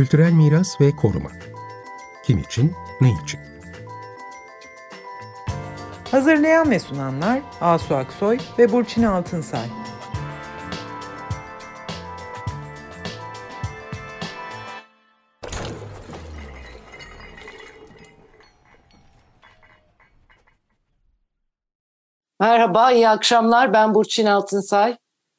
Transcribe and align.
Kültürel 0.00 0.32
miras 0.32 0.80
ve 0.80 0.96
koruma. 0.96 1.30
Kim 2.24 2.38
için, 2.38 2.74
ne 3.00 3.12
için? 3.24 3.40
Hazırlayan 6.10 6.70
ve 6.70 6.78
sunanlar 6.78 7.42
Asu 7.60 7.94
Aksoy 7.94 8.38
ve 8.58 8.72
Burçin 8.72 9.02
Altınsay. 9.02 9.66
Merhaba, 22.40 22.92
iyi 22.92 23.08
akşamlar. 23.08 23.72
Ben 23.72 23.94
Burçin 23.94 24.26
Altınsay. 24.26 24.96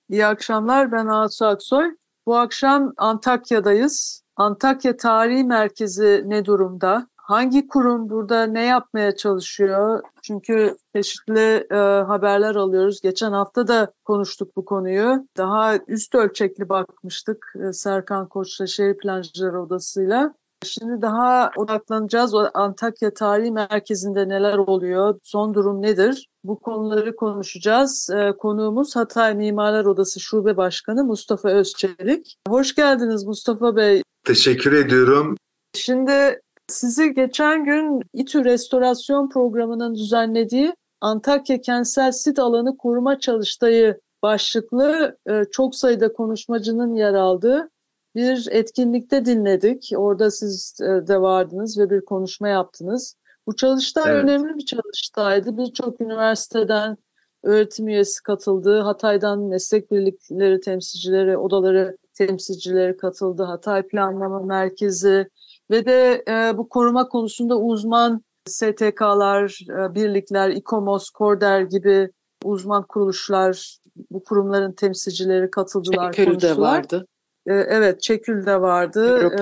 İyi 0.10 0.26
akşamlar, 0.26 0.92
ben 0.92 1.06
Asu 1.06 1.46
Aksoy. 1.46 1.96
Bu 2.26 2.38
akşam 2.38 2.94
Antakya'dayız. 2.98 4.22
Antakya 4.42 4.98
Tarihi 4.98 5.44
Merkezi 5.44 6.24
ne 6.26 6.46
durumda? 6.46 7.08
Hangi 7.16 7.68
kurum 7.68 8.10
burada 8.10 8.44
ne 8.44 8.66
yapmaya 8.66 9.16
çalışıyor? 9.16 10.02
Çünkü 10.22 10.76
çeşitli 10.96 11.68
e, 11.72 11.76
haberler 12.08 12.56
alıyoruz. 12.56 13.02
Geçen 13.02 13.32
hafta 13.32 13.68
da 13.68 13.94
konuştuk 14.06 14.56
bu 14.58 14.66
konuyu. 14.66 15.28
Daha 15.38 15.78
üst 15.88 16.16
ölçekli 16.16 16.70
bakmıştık 16.70 17.54
e, 17.68 17.74
Serkan 17.74 18.28
Koç'la 18.30 18.68
Şehir 18.68 18.98
Plancıları 18.98 19.62
Odası'yla. 19.62 20.34
Şimdi 20.66 21.02
daha 21.02 21.52
odaklanacağız. 21.58 22.34
Antakya 22.54 23.14
Tarihi 23.14 23.52
Merkezi'nde 23.52 24.30
neler 24.30 24.58
oluyor? 24.58 25.20
Son 25.24 25.54
durum 25.54 25.82
nedir? 25.82 26.28
Bu 26.44 26.60
konuları 26.60 27.16
konuşacağız. 27.16 28.10
Ee, 28.16 28.34
konuğumuz 28.38 28.96
Hatay 28.96 29.36
Mimarlar 29.36 29.86
Odası 29.86 30.20
Şube 30.20 30.58
Başkanı 30.58 31.04
Mustafa 31.04 31.50
Özçelik. 31.50 32.38
Hoş 32.48 32.76
geldiniz 32.76 33.24
Mustafa 33.24 33.76
Bey. 33.76 34.04
Teşekkür 34.24 34.74
ediyorum. 34.74 35.38
Şimdi 35.74 36.42
sizi 36.68 37.14
geçen 37.14 37.66
gün 37.66 38.02
İTÜ 38.14 38.46
Restorasyon 38.46 39.30
Programı'nın 39.30 39.96
düzenlediği 39.96 40.74
Antakya 41.02 41.62
Kentsel 41.62 42.12
Sit 42.12 42.40
Alanı 42.40 42.78
Koruma 42.78 43.20
Çalıştayı 43.20 44.00
başlıklı 44.24 45.18
e, 45.30 45.44
çok 45.52 45.76
sayıda 45.76 46.14
konuşmacının 46.14 46.96
yer 46.96 47.14
aldığı 47.14 47.70
bir 48.16 48.48
etkinlikte 48.52 49.26
dinledik. 49.26 49.92
Orada 49.96 50.32
siz 50.32 50.78
e, 50.82 51.08
de 51.08 51.22
vardınız 51.22 51.78
ve 51.78 51.90
bir 51.90 52.06
konuşma 52.06 52.48
yaptınız. 52.48 53.16
Bu 53.48 53.56
çalıştay 53.56 54.12
evet. 54.12 54.24
önemli 54.24 54.56
bir 54.56 54.66
çalıştaydı. 54.66 55.58
Birçok 55.58 56.02
üniversiteden 56.02 56.98
öğretim 57.44 57.88
üyesi 57.88 58.24
katıldı. 58.24 58.80
Hatay'dan 58.80 59.40
meslek 59.40 59.92
birlikleri 59.92 60.60
temsilcileri, 60.60 61.38
odaları 61.38 61.98
temsilcileri 62.14 62.98
katıldı. 62.98 63.44
Hatay 63.44 63.88
Planlama 63.88 64.40
Merkezi 64.40 65.30
ve 65.72 65.86
de 65.86 66.24
e, 66.28 66.58
bu 66.58 66.70
koruma 66.70 67.10
konusunda 67.10 67.60
uzman 67.60 68.24
STK'lar, 68.48 69.60
e, 69.70 69.96
birlikler, 69.96 70.50
İKOMOS, 70.50 71.10
KORDER 71.10 71.62
gibi 71.62 72.12
uzman 72.44 72.84
kuruluşlar, 72.88 73.78
bu 74.12 74.24
kurumların 74.24 74.72
temsilcileri 74.72 75.52
katıldılar, 75.52 76.12
Çekül 76.12 76.32
konuştular. 76.32 76.56
de 76.56 76.62
vardı. 76.62 77.06
E, 77.48 77.54
evet, 77.54 78.02
Çekül 78.02 78.46
de 78.46 78.62
vardı. 78.62 79.18
E, 79.18 79.36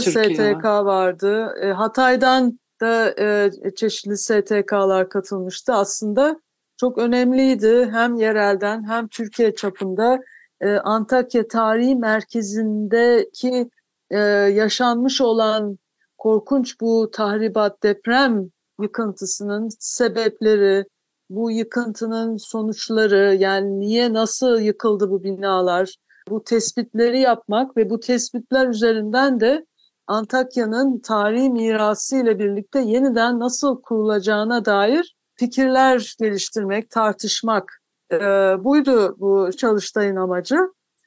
Türkiye. 0.00 0.54
STK 0.54 0.64
vardı. 0.64 1.54
E, 1.60 1.72
Hatay'dan 1.72 2.58
da 2.80 3.14
e, 3.18 3.50
çeşitli 3.76 4.18
STK'lar 4.18 5.08
katılmıştı. 5.08 5.72
Aslında 5.72 6.40
çok 6.76 6.98
önemliydi 6.98 7.88
hem 7.92 8.14
yerelden 8.14 8.88
hem 8.88 9.08
Türkiye 9.08 9.54
çapında 9.54 10.20
e, 10.60 10.70
Antakya 10.76 11.48
Tarihi 11.48 11.96
Merkezi'ndeki 11.96 13.70
e, 14.10 14.18
yaşanmış 14.18 15.20
olan 15.20 15.78
korkunç 16.18 16.80
bu 16.80 17.10
tahribat 17.12 17.82
deprem 17.82 18.50
yıkıntısının 18.82 19.68
sebepleri, 19.78 20.84
bu 21.30 21.50
yıkıntının 21.50 22.36
sonuçları 22.36 23.34
yani 23.34 23.80
niye 23.80 24.12
nasıl 24.12 24.60
yıkıldı 24.60 25.10
bu 25.10 25.22
binalar 25.22 25.96
bu 26.28 26.44
tespitleri 26.44 27.20
yapmak 27.20 27.76
ve 27.76 27.90
bu 27.90 28.00
tespitler 28.00 28.68
üzerinden 28.68 29.40
de 29.40 29.66
Antakya'nın 30.06 30.98
tarihi 30.98 31.50
mirası 31.50 32.16
ile 32.16 32.38
birlikte 32.38 32.80
yeniden 32.80 33.40
nasıl 33.40 33.82
kurulacağına 33.82 34.64
dair 34.64 35.16
fikirler 35.34 36.14
geliştirmek, 36.20 36.90
tartışmak 36.90 37.82
e, 38.12 38.18
buydu 38.64 39.16
bu 39.18 39.50
çalıştayın 39.56 40.16
amacı. 40.16 40.56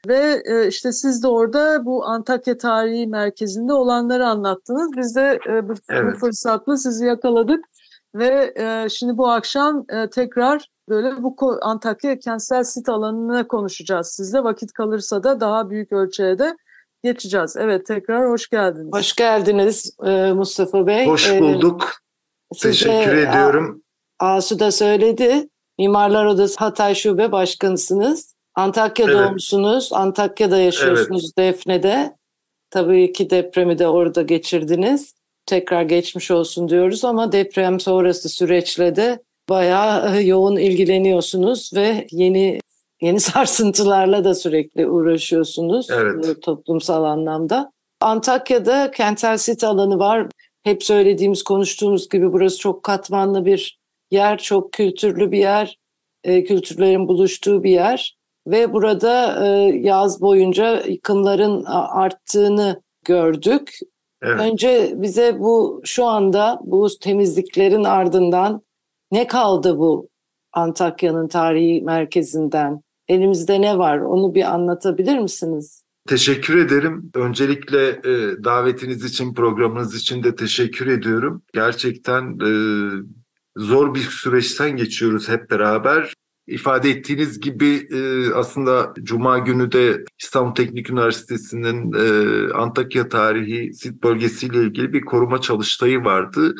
Ve 0.07 0.41
e, 0.45 0.67
işte 0.67 0.91
siz 0.91 1.23
de 1.23 1.27
orada 1.27 1.85
bu 1.85 2.05
Antakya 2.05 2.57
Tarihi 2.57 3.07
Merkezi'nde 3.07 3.73
olanları 3.73 4.27
anlattınız. 4.27 4.91
Biz 4.97 5.15
de 5.15 5.39
e, 5.49 5.69
bu, 5.69 5.73
evet. 5.89 6.15
bu 6.15 6.19
fırsatla 6.19 6.77
sizi 6.77 7.05
yakaladık 7.05 7.65
ve 8.15 8.53
e, 8.55 8.89
şimdi 8.89 9.17
bu 9.17 9.29
akşam 9.29 9.85
e, 9.89 10.09
tekrar 10.09 10.65
böyle 10.89 11.23
bu 11.23 11.35
Antakya 11.61 12.19
kentsel 12.19 12.63
sit 12.63 12.89
alanını 12.89 13.47
konuşacağız 13.47 14.07
sizle. 14.07 14.43
Vakit 14.43 14.73
kalırsa 14.73 15.23
da 15.23 15.39
daha 15.39 15.69
büyük 15.69 15.91
ölçüde 15.91 16.57
geçeceğiz. 17.03 17.57
Evet 17.57 17.85
tekrar 17.85 18.29
hoş 18.29 18.49
geldiniz. 18.49 18.93
Hoş 18.93 19.15
geldiniz 19.15 19.95
e, 20.05 20.31
Mustafa 20.33 20.87
Bey. 20.87 21.07
Hoş 21.07 21.29
e, 21.29 21.41
bulduk. 21.41 21.91
Size, 22.53 22.69
Teşekkür 22.69 23.17
ediyorum. 23.17 23.83
Asu 24.19 24.59
da 24.59 24.71
söyledi. 24.71 25.49
Mimarlar 25.79 26.25
Odası 26.25 26.59
Hatay 26.59 26.95
Şube 26.95 27.31
Başkanısınız. 27.31 28.35
Antakya'da 28.55 29.11
evet. 29.11 29.27
doğmuşsunuz. 29.27 29.93
Antakya'da 29.93 30.57
yaşıyorsunuz 30.57 31.33
evet. 31.37 31.37
Defne'de. 31.37 32.15
Tabii 32.69 33.13
ki 33.13 33.29
depremi 33.29 33.79
de 33.79 33.87
orada 33.87 34.21
geçirdiniz. 34.21 35.13
Tekrar 35.49 35.83
geçmiş 35.83 36.31
olsun 36.31 36.69
diyoruz 36.69 37.05
ama 37.05 37.31
deprem 37.31 37.79
sonrası 37.79 38.29
süreçle 38.29 38.95
de 38.95 39.19
bayağı 39.49 40.23
yoğun 40.23 40.57
ilgileniyorsunuz 40.57 41.71
ve 41.75 42.07
yeni 42.11 42.59
yeni 43.01 43.19
sarsıntılarla 43.19 44.23
da 44.23 44.35
sürekli 44.35 44.87
uğraşıyorsunuz 44.87 45.87
evet. 45.89 46.41
toplumsal 46.41 47.03
anlamda. 47.03 47.71
Antakya'da 48.01 48.91
kentsel 48.91 49.37
sit 49.37 49.63
alanı 49.63 49.99
var. 49.99 50.27
Hep 50.63 50.83
söylediğimiz, 50.83 51.43
konuştuğumuz 51.43 52.09
gibi 52.09 52.33
burası 52.33 52.59
çok 52.59 52.83
katmanlı 52.83 53.45
bir 53.45 53.79
yer, 54.11 54.37
çok 54.37 54.71
kültürlü 54.73 55.31
bir 55.31 55.39
yer, 55.39 55.77
e, 56.23 56.43
kültürlerin 56.43 57.07
buluştuğu 57.07 57.63
bir 57.63 57.71
yer. 57.71 58.17
Ve 58.47 58.73
burada 58.73 59.45
e, 59.47 59.49
yaz 59.77 60.21
boyunca 60.21 60.83
yıkımların 60.87 61.63
arttığını 61.65 62.81
gördük. 63.05 63.79
Evet. 64.21 64.41
Önce 64.41 64.93
bize 64.95 65.39
bu 65.39 65.81
şu 65.85 66.05
anda 66.05 66.59
bu 66.63 66.87
temizliklerin 67.01 67.83
ardından 67.83 68.61
ne 69.11 69.27
kaldı 69.27 69.77
bu 69.77 70.09
Antakya'nın 70.53 71.27
tarihi 71.27 71.81
merkezinden? 71.81 72.81
Elimizde 73.07 73.61
ne 73.61 73.77
var? 73.77 73.97
Onu 73.99 74.35
bir 74.35 74.53
anlatabilir 74.53 75.17
misiniz? 75.17 75.83
Teşekkür 76.07 76.57
ederim. 76.57 77.11
Öncelikle 77.15 77.87
e, 77.87 78.43
davetiniz 78.43 79.05
için, 79.05 79.33
programınız 79.33 79.95
için 79.95 80.23
de 80.23 80.35
teşekkür 80.35 80.87
ediyorum. 80.87 81.41
Gerçekten 81.53 82.39
e, 82.39 82.51
zor 83.57 83.95
bir 83.95 83.99
süreçten 83.99 84.77
geçiyoruz 84.77 85.29
hep 85.29 85.51
beraber. 85.51 86.13
İfade 86.49 86.89
ettiğiniz 86.89 87.39
gibi 87.39 87.87
e, 87.91 88.33
aslında 88.33 88.93
Cuma 89.03 89.39
günü 89.39 89.71
de 89.71 90.03
İstanbul 90.19 90.55
Teknik 90.55 90.89
Üniversitesi'nin 90.89 91.93
e, 91.93 92.53
Antakya 92.53 93.09
Tarihi 93.09 93.73
Sit 93.73 94.03
bölgesiyle 94.03 94.63
ilgili 94.63 94.93
bir 94.93 95.01
koruma 95.01 95.41
çalıştayı 95.41 96.03
vardı. 96.03 96.55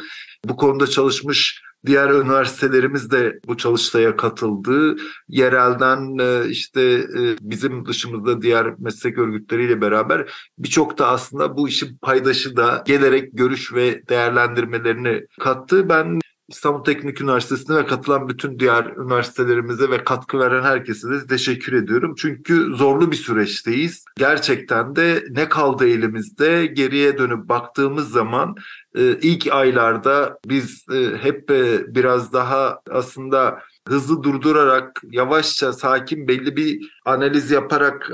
Bu 0.46 0.56
konuda 0.56 0.88
çalışmış 0.88 1.62
Diğer 1.86 2.10
üniversitelerimiz 2.10 3.12
de 3.12 3.40
bu 3.48 3.58
çalıştaya 3.58 4.16
katıldı. 4.18 4.96
Yerelden 5.28 6.18
e, 6.20 6.50
işte 6.50 6.82
e, 6.82 7.36
bizim 7.42 7.86
dışımızda 7.86 8.42
diğer 8.42 8.74
meslek 8.80 9.18
örgütleriyle 9.18 9.82
beraber 9.82 10.32
birçok 10.58 10.97
da 10.97 11.08
aslında 11.08 11.58
bu 11.58 11.68
işin 11.68 11.97
paydaşı 11.97 12.58
da 12.58 12.84
gelerek 12.88 13.30
görüş 13.34 13.74
ve 13.74 14.08
değerlendirmelerini 14.09 15.26
kattı. 15.40 15.90
Ben 15.90 16.20
İstanbul 16.49 16.84
Teknik 16.84 17.22
Üniversitesi'ne 17.22 17.78
ve 17.78 17.85
katılan 17.85 18.29
bütün 18.29 18.59
diğer 18.59 18.85
üniversitelerimize 18.85 19.90
ve 19.90 20.03
katkı 20.03 20.40
veren 20.40 20.63
herkese 20.63 21.09
de 21.09 21.28
teşekkür 21.28 21.73
ediyorum. 21.73 22.16
Çünkü 22.17 22.75
zorlu 22.75 23.11
bir 23.11 23.16
süreçteyiz. 23.16 24.05
Gerçekten 24.16 24.96
de 24.96 25.23
ne 25.29 25.49
kaldı 25.49 25.87
elimizde 25.87 26.66
geriye 26.66 27.17
dönüp 27.17 27.49
baktığımız 27.49 28.11
zaman 28.11 28.55
e, 28.96 29.01
ilk 29.22 29.47
aylarda 29.51 30.37
biz 30.46 30.85
e, 30.93 31.17
hep 31.17 31.51
e, 31.51 31.96
biraz 31.96 32.34
daha 32.34 32.79
aslında 32.91 33.59
hızlı 33.87 34.23
durdurarak 34.23 35.01
yavaşça 35.11 35.73
sakin 35.73 36.28
belli 36.28 36.55
bir 36.55 36.91
analiz 37.05 37.51
yaparak 37.51 38.11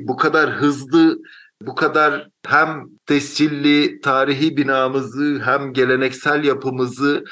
bu 0.00 0.16
kadar 0.16 0.50
hızlı 0.50 1.18
bu 1.62 1.74
kadar 1.74 2.28
hem 2.46 2.84
tescilli 3.06 4.00
tarihi 4.00 4.56
binamızı 4.56 5.40
hem 5.44 5.72
geleneksel 5.72 6.44
yapımızı 6.44 7.24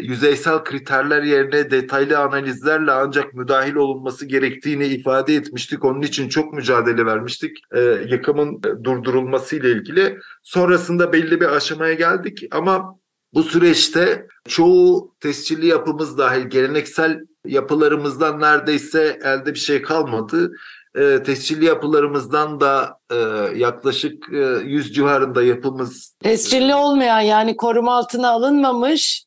yüzeysel 0.00 0.64
kriterler 0.64 1.22
yerine 1.22 1.70
detaylı 1.70 2.18
analizlerle 2.18 2.92
ancak 2.92 3.34
müdahil 3.34 3.74
olunması 3.74 4.26
gerektiğini 4.26 4.86
ifade 4.86 5.34
etmiştik. 5.34 5.84
Onun 5.84 6.02
için 6.02 6.28
çok 6.28 6.52
mücadele 6.52 7.06
vermiştik 7.06 7.58
e, 7.74 7.80
yıkımın 8.08 8.62
durdurulması 8.84 9.56
ile 9.56 9.70
ilgili. 9.72 10.18
Sonrasında 10.42 11.12
belli 11.12 11.40
bir 11.40 11.56
aşamaya 11.56 11.94
geldik 11.94 12.42
ama 12.50 12.98
bu 13.34 13.42
süreçte 13.42 14.26
çoğu 14.48 15.14
tescilli 15.20 15.66
yapımız 15.66 16.18
dahil 16.18 16.42
geleneksel 16.42 17.20
yapılarımızdan 17.46 18.40
neredeyse 18.40 19.18
elde 19.24 19.54
bir 19.54 19.58
şey 19.58 19.82
kalmadı. 19.82 20.52
E, 20.94 21.22
tescilli 21.22 21.64
yapılarımızdan 21.64 22.60
da 22.60 22.98
e, 23.12 23.16
yaklaşık 23.58 24.32
e, 24.32 24.36
100 24.64 24.94
civarında 24.94 25.42
yapımız. 25.42 26.14
Tescilli 26.22 26.74
olmayan 26.74 27.20
yani 27.20 27.56
koruma 27.56 27.96
altına 27.96 28.30
alınmamış 28.30 29.25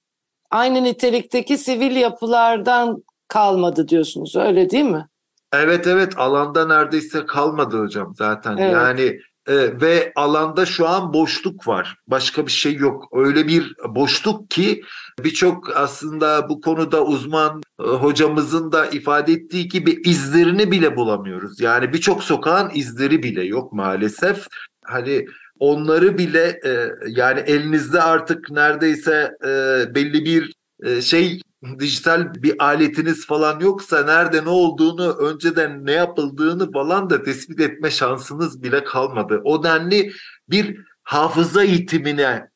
aynı 0.51 0.84
nitelikteki 0.84 1.57
sivil 1.57 1.96
yapılardan 1.96 3.04
kalmadı 3.28 3.88
diyorsunuz 3.88 4.36
öyle 4.36 4.69
değil 4.69 4.86
mi? 4.86 5.07
Evet 5.54 5.88
evet 5.88 6.13
alanda 6.18 6.68
neredeyse 6.68 7.25
kalmadı 7.25 7.80
hocam 7.81 8.13
zaten. 8.18 8.57
Evet. 8.57 8.74
Yani 8.74 9.19
e, 9.48 9.81
ve 9.81 10.12
alanda 10.16 10.66
şu 10.66 10.88
an 10.88 11.13
boşluk 11.13 11.68
var. 11.68 11.96
Başka 12.07 12.46
bir 12.46 12.51
şey 12.51 12.75
yok. 12.75 13.10
Öyle 13.13 13.48
bir 13.48 13.75
boşluk 13.88 14.50
ki 14.50 14.84
birçok 15.24 15.78
aslında 15.78 16.50
bu 16.50 16.62
konuda 16.62 17.06
uzman 17.06 17.62
e, 17.80 17.84
hocamızın 17.84 18.72
da 18.72 18.86
ifade 18.86 19.34
ettiği 19.34 19.68
gibi 19.68 20.02
izlerini 20.06 20.72
bile 20.72 20.95
bulamıyoruz. 20.95 21.60
Yani 21.60 21.94
birçok 21.94 22.24
sokağın 22.24 22.72
izleri 22.74 23.24
bile 23.24 23.44
yok 23.44 23.74
maalesef. 23.74 24.48
Hani 24.86 25.25
onları 25.59 26.17
bile 26.17 26.59
e, 26.65 26.91
yani 27.07 27.39
elinizde 27.39 28.01
artık 28.01 28.51
neredeyse 28.51 29.31
e, 29.44 29.50
belli 29.95 30.25
bir 30.25 30.53
e, 30.83 31.01
şey 31.01 31.41
dijital 31.79 32.33
bir 32.33 32.63
aletiniz 32.63 33.25
falan 33.25 33.59
yoksa 33.59 34.03
nerede 34.03 34.45
ne 34.45 34.50
olduğunu 34.50 35.13
önceden 35.13 35.85
ne 35.85 35.91
yapıldığını 35.91 36.71
falan 36.71 37.09
da 37.09 37.23
tespit 37.23 37.59
etme 37.59 37.91
şansınız 37.91 38.63
bile 38.63 38.83
kalmadı. 38.83 39.41
O 39.44 39.63
denli 39.63 40.11
bir 40.50 40.77
hafıza 41.03 41.63
eğitimine 41.63 42.50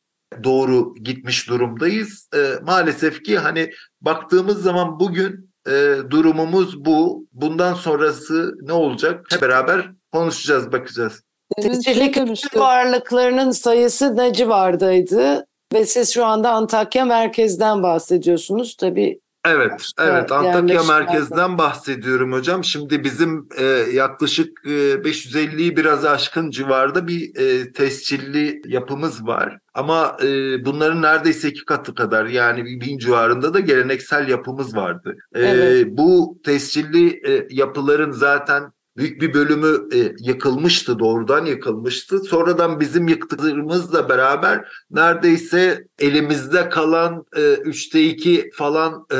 doğru 0.43 0.95
gitmiş 0.95 1.49
durumdayız. 1.49 2.29
E, 2.35 2.53
maalesef 2.61 3.23
ki 3.23 3.37
hani 3.37 3.71
baktığımız 4.01 4.63
zaman 4.63 4.99
bugün 4.99 5.53
e, 5.67 5.97
durumumuz 6.09 6.85
bu. 6.85 7.27
Bundan 7.31 7.73
sonrası 7.73 8.55
ne 8.61 8.73
olacak? 8.73 9.25
Hep 9.31 9.41
beraber 9.41 9.91
konuşacağız, 10.11 10.71
bakacağız. 10.71 11.22
Tescilli 11.61 12.33
varlıklarının 12.55 13.51
sayısı 13.51 14.17
ne 14.17 14.33
civardaydı? 14.33 15.45
Ve 15.73 15.85
siz 15.85 16.13
şu 16.13 16.25
anda 16.25 16.51
Antakya 16.51 17.05
merkezden 17.05 17.83
bahsediyorsunuz. 17.83 18.75
Tabii 18.77 19.19
Evet, 19.45 19.81
evet 19.99 20.31
Antakya 20.31 20.83
merkezden 20.83 21.57
bahsediyorum 21.57 22.33
hocam. 22.33 22.63
Şimdi 22.63 23.03
bizim 23.03 23.47
e, 23.57 23.63
yaklaşık 23.93 24.65
e, 24.65 24.69
550'yi 24.69 25.77
biraz 25.77 26.05
aşkın 26.05 26.49
civarda 26.49 27.07
bir 27.07 27.35
e, 27.35 27.71
tescilli 27.71 28.61
yapımız 28.65 29.27
var. 29.27 29.57
Ama 29.73 30.17
e, 30.23 30.27
bunların 30.65 31.01
neredeyse 31.01 31.49
iki 31.49 31.65
katı 31.65 31.95
kadar 31.95 32.25
yani 32.25 32.65
bin 32.65 32.97
civarında 32.97 33.53
da 33.53 33.59
geleneksel 33.59 34.29
yapımız 34.29 34.75
vardı. 34.75 35.15
E, 35.35 35.41
evet. 35.41 35.87
Bu 35.89 36.39
tescilli 36.45 37.21
e, 37.27 37.47
yapıların 37.49 38.11
zaten 38.11 38.63
büyük 38.97 39.21
bir 39.21 39.33
bölümü 39.33 39.95
e, 39.95 40.15
yıkılmıştı, 40.19 40.99
doğrudan 40.99 41.45
yıkılmıştı. 41.45 42.19
Sonradan 42.19 42.79
bizim 42.79 43.07
yıktığımızla 43.07 44.09
beraber 44.09 44.67
neredeyse 44.91 45.87
elimizde 45.99 46.69
kalan 46.69 47.25
e, 47.35 47.53
üçte 47.53 48.03
iki 48.03 48.49
falan 48.53 49.05
e, 49.13 49.17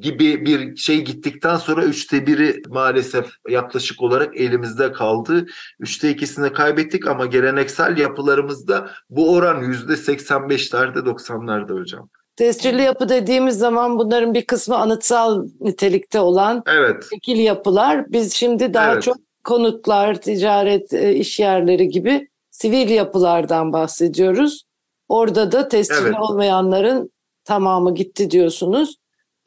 gibi 0.00 0.46
bir 0.46 0.76
şey 0.76 1.04
gittikten 1.04 1.56
sonra 1.56 1.84
üçte 1.84 2.26
biri 2.26 2.62
maalesef 2.68 3.26
yaklaşık 3.48 4.02
olarak 4.02 4.36
elimizde 4.36 4.92
kaldı. 4.92 5.46
Üçte 5.80 6.10
ikisini 6.10 6.52
kaybettik 6.52 7.06
ama 7.06 7.26
geleneksel 7.26 7.98
yapılarımızda 7.98 8.90
bu 9.10 9.34
oran 9.34 9.62
yüzde 9.62 9.92
85'lerde 9.92 10.98
90'larda 10.98 11.80
hocam. 11.80 12.08
Tescilli 12.36 12.82
yapı 12.82 13.08
dediğimiz 13.08 13.58
zaman 13.58 13.98
bunların 13.98 14.34
bir 14.34 14.44
kısmı 14.44 14.76
anıtsal 14.76 15.46
nitelikte 15.60 16.20
olan 16.20 16.62
evet. 16.66 17.04
şekil 17.10 17.38
yapılar. 17.38 18.12
Biz 18.12 18.34
şimdi 18.34 18.74
daha 18.74 18.92
evet. 18.92 19.02
çok 19.02 19.16
konutlar, 19.44 20.20
ticaret, 20.20 20.92
e, 20.92 21.14
iş 21.14 21.40
yerleri 21.40 21.88
gibi 21.88 22.28
sivil 22.50 22.90
yapılardan 22.90 23.72
bahsediyoruz. 23.72 24.66
Orada 25.08 25.52
da 25.52 25.68
tescilli 25.68 26.06
evet. 26.06 26.20
olmayanların 26.20 27.10
tamamı 27.44 27.94
gitti 27.94 28.30
diyorsunuz. 28.30 28.96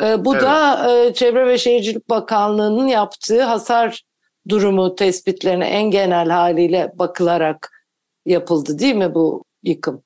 E, 0.03 0.25
bu 0.25 0.33
evet. 0.33 0.43
da 0.43 0.89
e, 0.91 1.13
Çevre 1.13 1.47
ve 1.47 1.57
Şehircilik 1.57 2.09
Bakanlığı'nın 2.09 2.87
yaptığı 2.87 3.43
hasar 3.43 4.03
durumu 4.49 4.95
tespitlerine 4.95 5.65
en 5.65 5.91
genel 5.91 6.29
haliyle 6.29 6.91
bakılarak 6.95 7.71
yapıldı 8.25 8.79
değil 8.79 8.95
mi 8.95 9.13
bu 9.13 9.43
yıkım? 9.63 10.03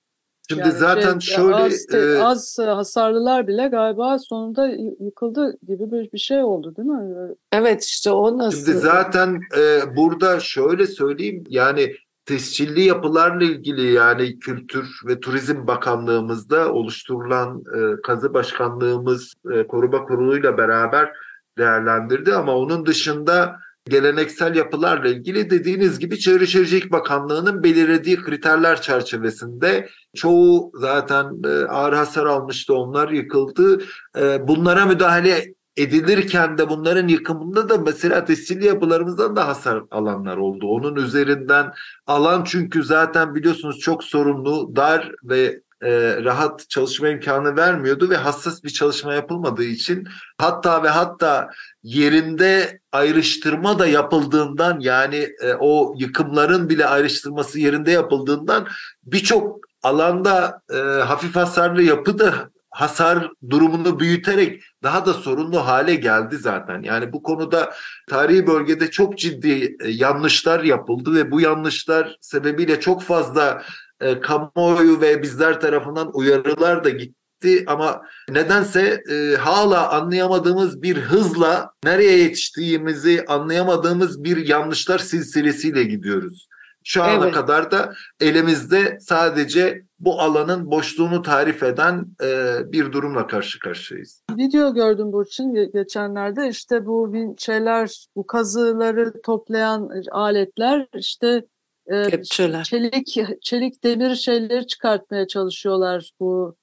Şimdi 0.50 0.62
yani 0.62 0.72
zaten 0.72 1.20
şey, 1.20 1.36
şöyle 1.36 1.56
az, 1.56 1.90
e, 1.94 2.24
az 2.24 2.58
hasarlılar 2.60 3.48
bile 3.48 3.68
galiba 3.68 4.20
sonunda 4.20 4.68
yıkıldı 5.00 5.58
gibi 5.68 5.92
bir, 5.92 6.12
bir 6.12 6.18
şey 6.18 6.44
oldu 6.44 6.76
değil 6.76 6.88
mi? 6.88 7.36
Evet 7.52 7.84
işte 7.84 8.12
o 8.12 8.38
nasıl? 8.38 8.66
Şimdi 8.66 8.78
zaten 8.78 9.42
e, 9.58 9.96
burada 9.96 10.40
şöyle 10.40 10.88
söyleyeyim 10.88 11.44
yani 11.50 11.94
tescilli 12.26 12.84
yapılarla 12.84 13.44
ilgili 13.44 13.92
yani 13.92 14.40
Kültür 14.40 15.02
ve 15.08 15.20
Turizm 15.20 15.68
Bakanlığımızda 15.68 16.74
oluşturulan 16.74 17.64
e, 17.76 18.02
kazı 18.02 18.34
başkanlığımız 18.34 19.34
e, 19.54 19.68
koruma 19.68 20.06
kuruluyla 20.06 20.58
beraber 20.58 21.14
değerlendirdi 21.58 22.34
ama 22.34 22.56
onun 22.58 22.86
dışında 22.86 23.60
geleneksel 23.90 24.56
yapılarla 24.56 25.10
ilgili 25.10 25.50
dediğiniz 25.50 26.00
gibi 26.00 26.20
Çevre 26.20 26.92
Bakanlığı'nın 26.92 27.64
belirlediği 27.64 28.18
kriterler 28.18 28.82
çerçevesinde 28.82 29.90
çoğu 30.16 30.72
zaten 30.76 31.42
e, 31.46 31.66
ağır 31.66 31.94
hasar 31.94 32.26
almıştı 32.26 32.74
onlar 32.74 33.10
yıkıldı. 33.10 33.84
E, 34.18 34.48
bunlara 34.48 34.86
müdahale 34.86 35.54
edilirken 35.78 36.58
de 36.58 36.70
bunların 36.70 37.08
yıkımında 37.08 37.70
da 37.70 37.78
mesela 37.78 38.26
tescilli 38.26 38.66
yapılarımızdan 38.66 39.36
da 39.36 39.48
hasar 39.48 39.84
alanlar 39.92 40.38
oldu. 40.38 40.68
Onun 40.68 40.96
üzerinden 40.96 41.74
alan 42.08 42.44
çünkü 42.44 42.84
zaten 42.84 43.36
biliyorsunuz 43.36 43.80
çok 43.80 44.04
sorunlu, 44.04 44.76
dar 44.76 45.12
ve 45.24 45.62
e, 45.84 46.24
rahat 46.24 46.70
çalışma 46.70 47.08
imkanı 47.10 47.58
vermiyordu 47.58 48.10
ve 48.10 48.18
hassas 48.18 48.64
bir 48.64 48.70
çalışma 48.70 49.14
yapılmadığı 49.14 49.64
için 49.64 50.08
hatta 50.38 50.84
ve 50.84 50.90
hatta 50.90 51.50
yerinde 51.84 52.80
ayrıştırma 52.92 53.80
da 53.80 53.88
yapıldığından 53.88 54.80
yani 54.80 55.28
e, 55.42 55.54
o 55.60 55.96
yıkımların 55.98 56.70
bile 56.70 56.86
ayrıştırması 56.86 57.60
yerinde 57.60 57.92
yapıldığından 57.92 58.68
birçok 59.04 59.60
alanda 59.84 60.62
e, 60.74 60.78
hafif 60.78 61.36
hasarlı 61.36 61.84
yapı 61.84 62.20
da 62.20 62.50
hasar 62.70 63.32
durumunu 63.50 64.00
büyüterek 64.00 64.64
daha 64.84 65.06
da 65.06 65.14
sorunlu 65.14 65.68
hale 65.68 65.96
geldi 65.96 66.38
zaten. 66.38 66.84
Yani 66.84 67.14
bu 67.14 67.24
konuda 67.24 67.74
tarihi 68.10 68.48
bölgede 68.48 68.92
çok 68.92 69.18
ciddi 69.18 69.78
e, 69.82 69.90
yanlışlar 69.90 70.64
yapıldı 70.64 71.16
ve 71.16 71.32
bu 71.32 71.42
yanlışlar 71.42 72.18
sebebiyle 72.22 72.80
çok 72.80 73.02
fazla 73.02 73.64
e, 74.02 74.20
kamuoyu 74.20 75.02
ve 75.02 75.22
bizler 75.22 75.62
tarafından 75.62 76.12
uyarılar 76.14 76.84
da 76.84 76.90
gitti 76.90 77.23
ama 77.68 78.02
nedense 78.30 79.04
e, 79.12 79.36
hala 79.36 79.90
anlayamadığımız 79.90 80.82
bir 80.82 80.98
hızla 80.98 81.72
nereye 81.84 82.18
yetiştiğimizi 82.18 83.26
anlayamadığımız 83.28 84.24
bir 84.24 84.48
yanlışlar 84.48 85.00
silsilesiyle 85.00 85.84
gidiyoruz. 85.84 86.48
Şu 86.84 87.04
ana 87.04 87.24
evet. 87.24 87.34
kadar 87.34 87.72
da 87.72 87.94
elimizde 88.22 88.98
sadece 89.02 89.84
bu 90.00 90.22
alanın 90.22 90.72
boşluğunu 90.72 91.22
tarif 91.22 91.64
eden 91.64 92.06
e, 92.24 92.58
bir 92.72 92.92
durumla 92.92 93.28
karşı 93.28 93.60
karşıyayız. 93.60 94.24
Video 94.38 94.74
gördüm 94.74 95.12
Burçin 95.14 95.72
geçenlerde 95.74 96.48
işte 96.50 96.86
bu 96.86 97.14
şeyler, 97.38 98.06
bu 98.16 98.28
kazıları 98.28 99.22
toplayan 99.22 99.90
aletler 100.12 100.88
işte 100.96 101.46
Kepçeler. 101.90 102.64
Çelik, 102.64 103.18
çelik 103.42 103.84
demir 103.84 104.16
şeyleri 104.16 104.68
çıkartmaya 104.68 105.28
çalışıyorlar 105.28 106.12
bu 106.20 106.56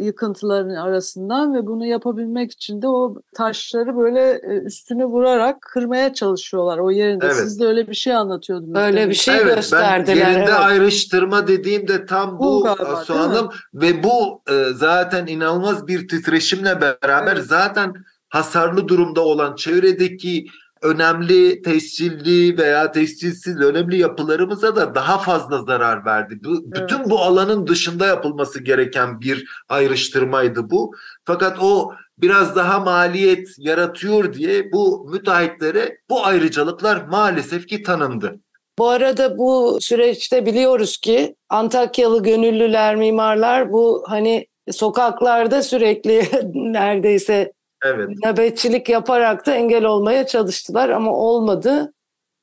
yıkıntıların 0.00 0.74
arasından 0.74 1.54
ve 1.54 1.66
bunu 1.66 1.86
yapabilmek 1.86 2.52
için 2.52 2.82
de 2.82 2.88
o 2.88 3.14
taşları 3.34 3.96
böyle 3.96 4.40
üstüne 4.64 5.04
vurarak 5.04 5.62
kırmaya 5.62 6.14
çalışıyorlar 6.14 6.78
o 6.78 6.90
yerinde. 6.90 7.26
Evet. 7.26 7.36
Siz 7.36 7.60
de 7.60 7.66
öyle 7.66 7.88
bir 7.88 7.94
şey 7.94 8.14
anlatıyordunuz. 8.14 8.78
Öyle 8.78 9.08
bir 9.08 9.14
şey 9.14 9.36
evet, 9.36 9.56
gösterdiler. 9.56 10.16
Ben 10.16 10.32
yerinde 10.32 10.50
evet. 10.50 10.60
ayrıştırma 10.60 11.46
dediğimde 11.46 12.06
tam 12.06 12.38
bu, 12.38 12.44
bu 12.44 12.62
galiba, 12.62 13.04
Hanım 13.08 13.50
ve 13.74 14.02
bu 14.02 14.42
zaten 14.74 15.26
inanılmaz 15.26 15.86
bir 15.86 16.08
titreşimle 16.08 16.80
beraber 16.80 17.36
evet. 17.36 17.46
zaten 17.46 17.94
hasarlı 18.28 18.88
durumda 18.88 19.20
olan 19.20 19.56
çevredeki 19.56 20.46
önemli 20.82 21.62
tescilli 21.62 22.58
veya 22.58 22.92
tescilsiz 22.92 23.60
önemli 23.60 23.98
yapılarımıza 23.98 24.76
da 24.76 24.94
daha 24.94 25.18
fazla 25.18 25.62
zarar 25.62 26.04
verdi. 26.04 26.40
Bu, 26.44 26.50
evet. 26.50 26.82
Bütün 26.82 27.10
bu 27.10 27.18
alanın 27.18 27.66
dışında 27.66 28.06
yapılması 28.06 28.62
gereken 28.62 29.20
bir 29.20 29.44
ayrıştırmaydı 29.68 30.70
bu. 30.70 30.92
Fakat 31.24 31.62
o 31.62 31.92
biraz 32.18 32.56
daha 32.56 32.80
maliyet 32.80 33.48
yaratıyor 33.58 34.34
diye 34.34 34.72
bu 34.72 35.08
müteahhitlere 35.10 35.98
bu 36.10 36.26
ayrıcalıklar 36.26 37.04
maalesef 37.10 37.66
ki 37.68 37.82
tanındı. 37.82 38.40
Bu 38.78 38.88
arada 38.88 39.38
bu 39.38 39.78
süreçte 39.80 40.46
biliyoruz 40.46 40.96
ki 40.96 41.34
Antakyalı 41.48 42.22
gönüllüler, 42.22 42.96
mimarlar 42.96 43.72
bu 43.72 44.04
hani 44.06 44.46
sokaklarda 44.70 45.62
sürekli 45.62 46.28
neredeyse 46.54 47.52
evet. 47.84 48.08
nöbetçilik 48.24 48.88
yaparak 48.88 49.46
da 49.46 49.54
engel 49.54 49.84
olmaya 49.84 50.26
çalıştılar 50.26 50.88
ama 50.88 51.16
olmadı. 51.16 51.92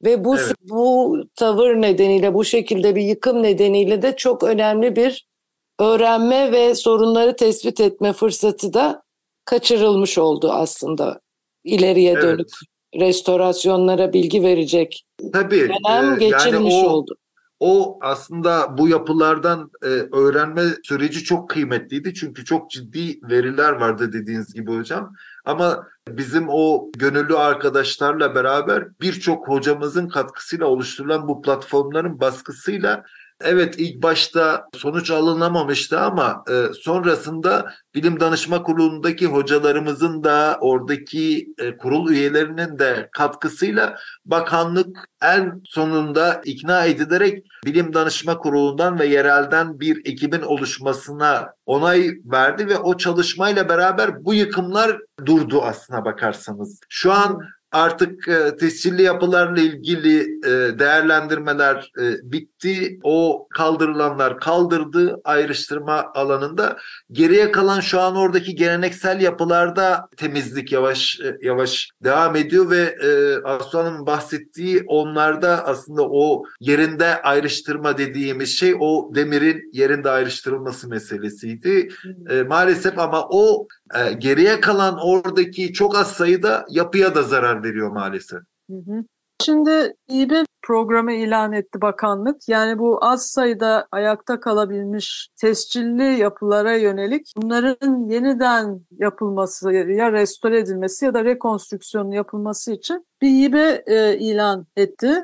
Ve 0.03 0.23
bu 0.23 0.37
evet. 0.37 0.55
bu 0.61 1.17
tavır 1.35 1.75
nedeniyle, 1.75 2.33
bu 2.33 2.45
şekilde 2.45 2.95
bir 2.95 3.01
yıkım 3.01 3.43
nedeniyle 3.43 4.01
de 4.01 4.15
çok 4.15 4.43
önemli 4.43 4.95
bir 4.95 5.27
öğrenme 5.79 6.51
ve 6.51 6.75
sorunları 6.75 7.35
tespit 7.35 7.79
etme 7.79 8.13
fırsatı 8.13 8.73
da 8.73 9.03
kaçırılmış 9.45 10.17
oldu 10.17 10.51
aslında 10.51 11.19
ileriye 11.63 12.11
evet. 12.11 12.23
dönük 12.23 12.49
restorasyonlara 12.95 14.13
bilgi 14.13 14.43
verecek 14.43 15.05
Tabii, 15.33 15.69
dönem 15.69 16.13
e, 16.13 16.17
geçilmiş 16.17 16.73
yani 16.73 16.87
o, 16.87 16.89
oldu. 16.89 17.15
O 17.59 17.99
aslında 18.01 18.77
bu 18.77 18.87
yapılardan 18.87 19.71
e, 19.83 19.87
öğrenme 19.87 20.63
süreci 20.83 21.23
çok 21.23 21.49
kıymetliydi 21.49 22.13
çünkü 22.13 22.45
çok 22.45 22.71
ciddi 22.71 23.19
veriler 23.29 23.71
vardı 23.71 24.13
dediğiniz 24.13 24.53
gibi 24.53 24.77
hocam. 24.77 25.13
Ama 25.45 25.87
bizim 26.09 26.45
o 26.49 26.91
gönüllü 26.97 27.37
arkadaşlarla 27.37 28.35
beraber 28.35 28.87
birçok 29.01 29.47
hocamızın 29.47 30.07
katkısıyla 30.07 30.65
oluşturulan 30.65 31.27
bu 31.27 31.41
platformların 31.41 32.19
baskısıyla 32.19 33.03
Evet 33.47 33.75
ilk 33.77 34.03
başta 34.03 34.67
sonuç 34.73 35.11
alınamamıştı 35.11 35.99
ama 35.99 36.43
e, 36.49 36.73
sonrasında 36.73 37.73
Bilim 37.95 38.19
Danışma 38.19 38.63
Kurulu'ndaki 38.63 39.25
hocalarımızın 39.25 40.23
da 40.23 40.57
oradaki 40.61 41.53
e, 41.57 41.77
kurul 41.77 42.09
üyelerinin 42.09 42.79
de 42.79 43.09
katkısıyla 43.11 43.97
bakanlık 44.25 45.09
en 45.21 45.61
sonunda 45.65 46.41
ikna 46.45 46.85
edilerek 46.85 47.45
Bilim 47.65 47.93
Danışma 47.93 48.37
Kurulu'ndan 48.37 48.99
ve 48.99 49.05
yerelden 49.05 49.79
bir 49.79 49.97
ekibin 50.05 50.41
oluşmasına 50.41 51.53
onay 51.65 52.11
verdi 52.25 52.67
ve 52.67 52.77
o 52.77 52.97
çalışmayla 52.97 53.69
beraber 53.69 54.25
bu 54.25 54.33
yıkımlar 54.33 54.97
durdu 55.25 55.61
aslına 55.61 56.05
bakarsanız. 56.05 56.79
Şu 56.89 57.11
an 57.11 57.39
artık 57.75 58.27
e, 58.27 58.57
tescilli 58.57 59.01
yapılarla 59.01 59.61
ilgili 59.61 60.21
e, 60.21 60.79
değerlendirmeler 60.79 61.91
e, 61.99 62.31
bitti. 62.31 62.99
O 63.03 63.47
kaldırılanlar 63.49 64.39
kaldırdı 64.39 65.21
ayrıştırma 65.23 66.11
alanında. 66.13 66.77
Geriye 67.11 67.51
kalan 67.51 67.79
şu 67.79 68.01
an 68.01 68.15
oradaki 68.15 68.55
geleneksel 68.55 69.21
yapılarda 69.21 70.07
temizlik 70.17 70.71
yavaş 70.71 71.19
e, 71.19 71.37
yavaş 71.41 71.89
devam 72.03 72.35
ediyor 72.35 72.69
ve 72.69 72.95
e, 73.03 73.35
Aslan'ın 73.43 74.05
bahsettiği 74.05 74.83
onlarda 74.87 75.65
aslında 75.65 76.03
o 76.09 76.43
yerinde 76.59 77.21
ayrıştırma 77.21 77.97
dediğimiz 77.97 78.49
şey 78.59 78.75
o 78.79 79.11
demirin 79.15 79.69
yerinde 79.73 80.09
ayrıştırılması 80.09 80.89
meselesiydi. 80.89 81.89
E, 82.29 82.43
maalesef 82.43 82.99
ama 82.99 83.27
o 83.29 83.67
e, 83.95 84.13
geriye 84.13 84.61
kalan 84.61 84.97
oradaki 85.01 85.73
çok 85.73 85.95
az 85.95 86.11
sayıda 86.11 86.65
yapıya 86.69 87.15
da 87.15 87.23
zarar 87.23 87.63
veriyor 87.63 87.91
maalesef. 87.91 88.39
Hı 88.69 88.77
hı. 88.77 89.03
Şimdi 89.41 89.93
bir 90.09 90.45
programı 90.61 91.13
ilan 91.13 91.53
etti 91.53 91.81
bakanlık. 91.81 92.49
Yani 92.49 92.79
bu 92.79 93.05
az 93.05 93.27
sayıda 93.27 93.87
ayakta 93.91 94.39
kalabilmiş 94.39 95.29
tescilli 95.41 96.19
yapılara 96.19 96.75
yönelik 96.75 97.33
bunların 97.37 98.09
yeniden 98.09 98.81
yapılması 98.91 99.71
ya 99.71 100.11
restore 100.11 100.59
edilmesi 100.59 101.05
ya 101.05 101.13
da 101.13 101.25
rekonstrüksiyonun 101.25 102.11
yapılması 102.11 102.73
için 102.73 103.05
bir 103.21 103.29
hibe 103.29 103.83
e, 103.87 104.17
ilan 104.17 104.67
etti. 104.75 105.23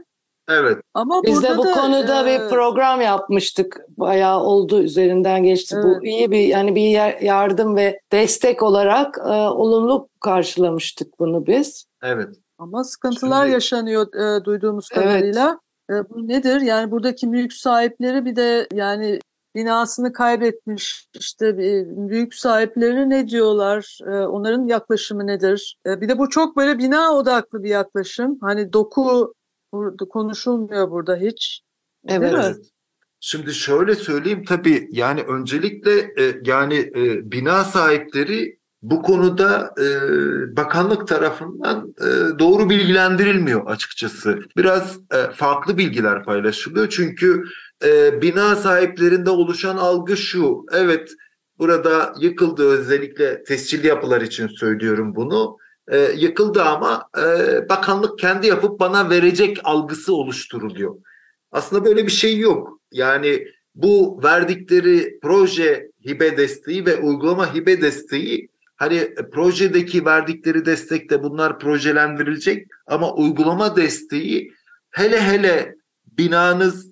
Evet. 0.50 0.78
Ama 0.94 1.24
Biz 1.24 1.44
de 1.44 1.58
bu 1.58 1.66
da, 1.66 1.74
konuda 1.74 2.22
e, 2.22 2.26
bir 2.26 2.50
program 2.50 3.02
yapmıştık. 3.02 3.82
Bayağı 3.98 4.40
oldu 4.40 4.82
üzerinden 4.82 5.44
geçti. 5.44 5.76
Evet. 5.76 5.86
Bu 5.86 6.06
iyi 6.06 6.32
bir 6.32 6.48
yani 6.48 6.76
bir 6.76 7.22
yardım 7.22 7.76
ve 7.76 8.00
destek 8.12 8.64
olarak 8.64 9.18
e, 9.18 9.32
olumlu 9.32 10.10
karşılamıştık 10.20 11.20
bunu 11.20 11.48
biz. 11.48 11.86
Evet. 12.04 12.30
Ama 12.58 12.84
sıkıntılar 12.84 13.42
Şimdi, 13.42 13.54
yaşanıyor 13.54 14.38
e, 14.38 14.44
duyduğumuz 14.46 14.90
kadarıyla. 14.90 15.60
Evet. 15.90 16.06
E, 16.06 16.10
bu 16.10 16.28
nedir? 16.28 16.62
Yani 16.62 16.92
buradaki 16.92 17.28
mülk 17.28 17.54
sahipleri 17.54 18.26
bir 18.26 18.36
de 18.36 18.68
yani 18.74 19.20
binasını 19.56 20.14
kaybetmiş 20.14 21.08
işte 21.20 21.58
büyük 22.10 22.36
sahipleri 22.36 23.10
ne 23.10 23.28
diyorlar? 23.28 24.00
E, 24.08 24.26
onların 24.26 24.68
yaklaşımı 24.68 25.28
nedir? 25.28 25.78
E, 25.86 26.02
bir 26.02 26.10
de 26.10 26.18
bu 26.18 26.30
çok 26.30 26.58
böyle 26.58 26.78
bina 26.78 27.14
odaklı 27.14 27.64
bir 27.64 27.70
yaklaşım. 27.70 28.38
Hani 28.42 28.74
doku 28.74 29.34
burada 29.72 30.06
konuşulmuyor 30.06 30.92
burada 30.92 31.16
hiç. 31.16 31.62
Evet. 32.08 32.34
Değil 32.34 32.50
mi? 32.50 32.56
Şimdi 33.20 33.54
şöyle 33.54 33.96
söyleyeyim 33.96 34.44
tabii 34.48 34.88
yani 34.92 35.22
öncelikle 35.22 36.00
e, 36.00 36.42
yani 36.46 36.92
e, 36.96 37.32
bina 37.32 37.64
sahipleri 37.64 38.62
bu 38.82 39.02
konuda 39.02 39.74
e, 39.80 39.88
bakanlık 40.58 41.08
tarafından 41.08 41.94
e, 42.02 42.40
doğru 42.40 42.70
bilgilendirilmiyor 42.70 43.68
açıkçası. 43.68 44.40
Biraz 44.58 45.00
e, 45.14 45.32
farklı 45.36 45.78
bilgiler 45.78 46.24
paylaşılıyor 46.24 46.90
çünkü 46.90 47.44
e, 47.86 48.22
bina 48.22 48.56
sahiplerinde 48.56 49.30
oluşan 49.30 49.78
algı 49.78 50.18
şu. 50.18 50.66
Evet 50.74 51.12
burada 51.60 52.14
yıkıldı 52.20 52.70
özellikle 52.70 53.44
tescilli 53.44 53.88
yapılar 53.88 54.22
için 54.22 54.48
söylüyorum 54.48 55.16
bunu. 55.16 55.58
E, 55.92 56.12
yıkıldı 56.18 56.64
ama 56.64 57.10
e, 57.18 57.70
bakanlık 57.70 58.20
kendi 58.20 58.48
yapıp 58.48 58.80
bana 58.80 59.10
verecek 59.10 59.58
algısı 59.64 60.16
oluşturuluyor. 60.16 60.96
Aslında 61.52 61.86
böyle 61.86 62.06
bir 62.06 62.12
şey 62.12 62.40
yok. 62.40 62.80
Yani 62.92 63.48
bu 63.76 64.24
verdikleri 64.24 65.20
proje 65.22 65.92
hibe 66.08 66.38
desteği 66.38 66.86
ve 66.86 66.98
uygulama 66.98 67.54
hibe 67.54 67.82
desteği 67.82 68.50
hani 68.76 69.16
projedeki 69.34 70.06
verdikleri 70.06 70.66
destekte 70.66 71.24
bunlar 71.24 71.60
projelendirilecek 71.60 72.68
ama 72.88 73.14
uygulama 73.14 73.76
desteği 73.76 74.52
hele 74.90 75.22
hele 75.22 75.76
binanız 76.06 76.92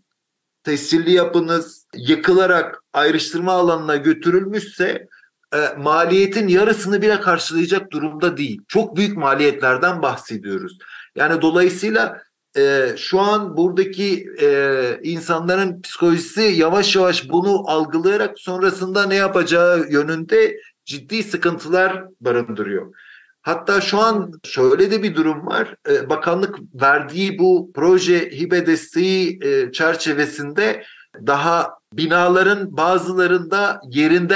tescilli 0.64 1.12
yapınız 1.12 1.86
yıkılarak 1.96 2.84
ayrıştırma 2.94 3.52
alanına 3.52 3.96
götürülmüşse 3.96 5.08
e, 5.54 5.58
maliyetin 5.78 6.48
yarısını 6.48 7.02
bile 7.02 7.20
karşılayacak 7.20 7.92
durumda 7.92 8.38
değil. 8.38 8.62
Çok 8.68 8.96
büyük 8.96 9.18
maliyetlerden 9.18 10.02
bahsediyoruz. 10.02 10.78
Yani 11.16 11.42
dolayısıyla 11.42 12.22
e, 12.58 12.88
şu 12.98 13.20
an 13.20 13.58
buradaki 13.58 14.26
e, 14.42 15.00
insanların 15.04 15.82
psikolojisi 15.82 16.42
yavaş 16.42 16.96
yavaş 16.96 17.30
bunu 17.30 17.70
algılayarak 17.70 18.40
sonrasında 18.40 19.06
ne 19.06 19.16
yapacağı 19.16 19.88
yönünde 19.90 20.58
ciddi 20.86 21.24
sıkıntılar 21.24 22.06
barındırıyor. 22.22 22.94
Hatta 23.42 23.82
şu 23.82 24.00
an 24.00 24.32
şöyle 24.44 24.92
de 24.92 25.04
bir 25.04 25.16
durum 25.16 25.48
var. 25.48 25.76
E, 25.90 26.10
bakanlık 26.10 26.60
verdiği 26.82 27.40
bu 27.40 27.72
proje 27.76 28.32
hibe 28.32 28.66
desteği 28.66 29.40
e, 29.44 29.72
çerçevesinde 29.72 30.84
daha 31.28 31.70
binaların 31.94 32.78
bazılarında 32.78 33.82
yerinde 33.90 34.36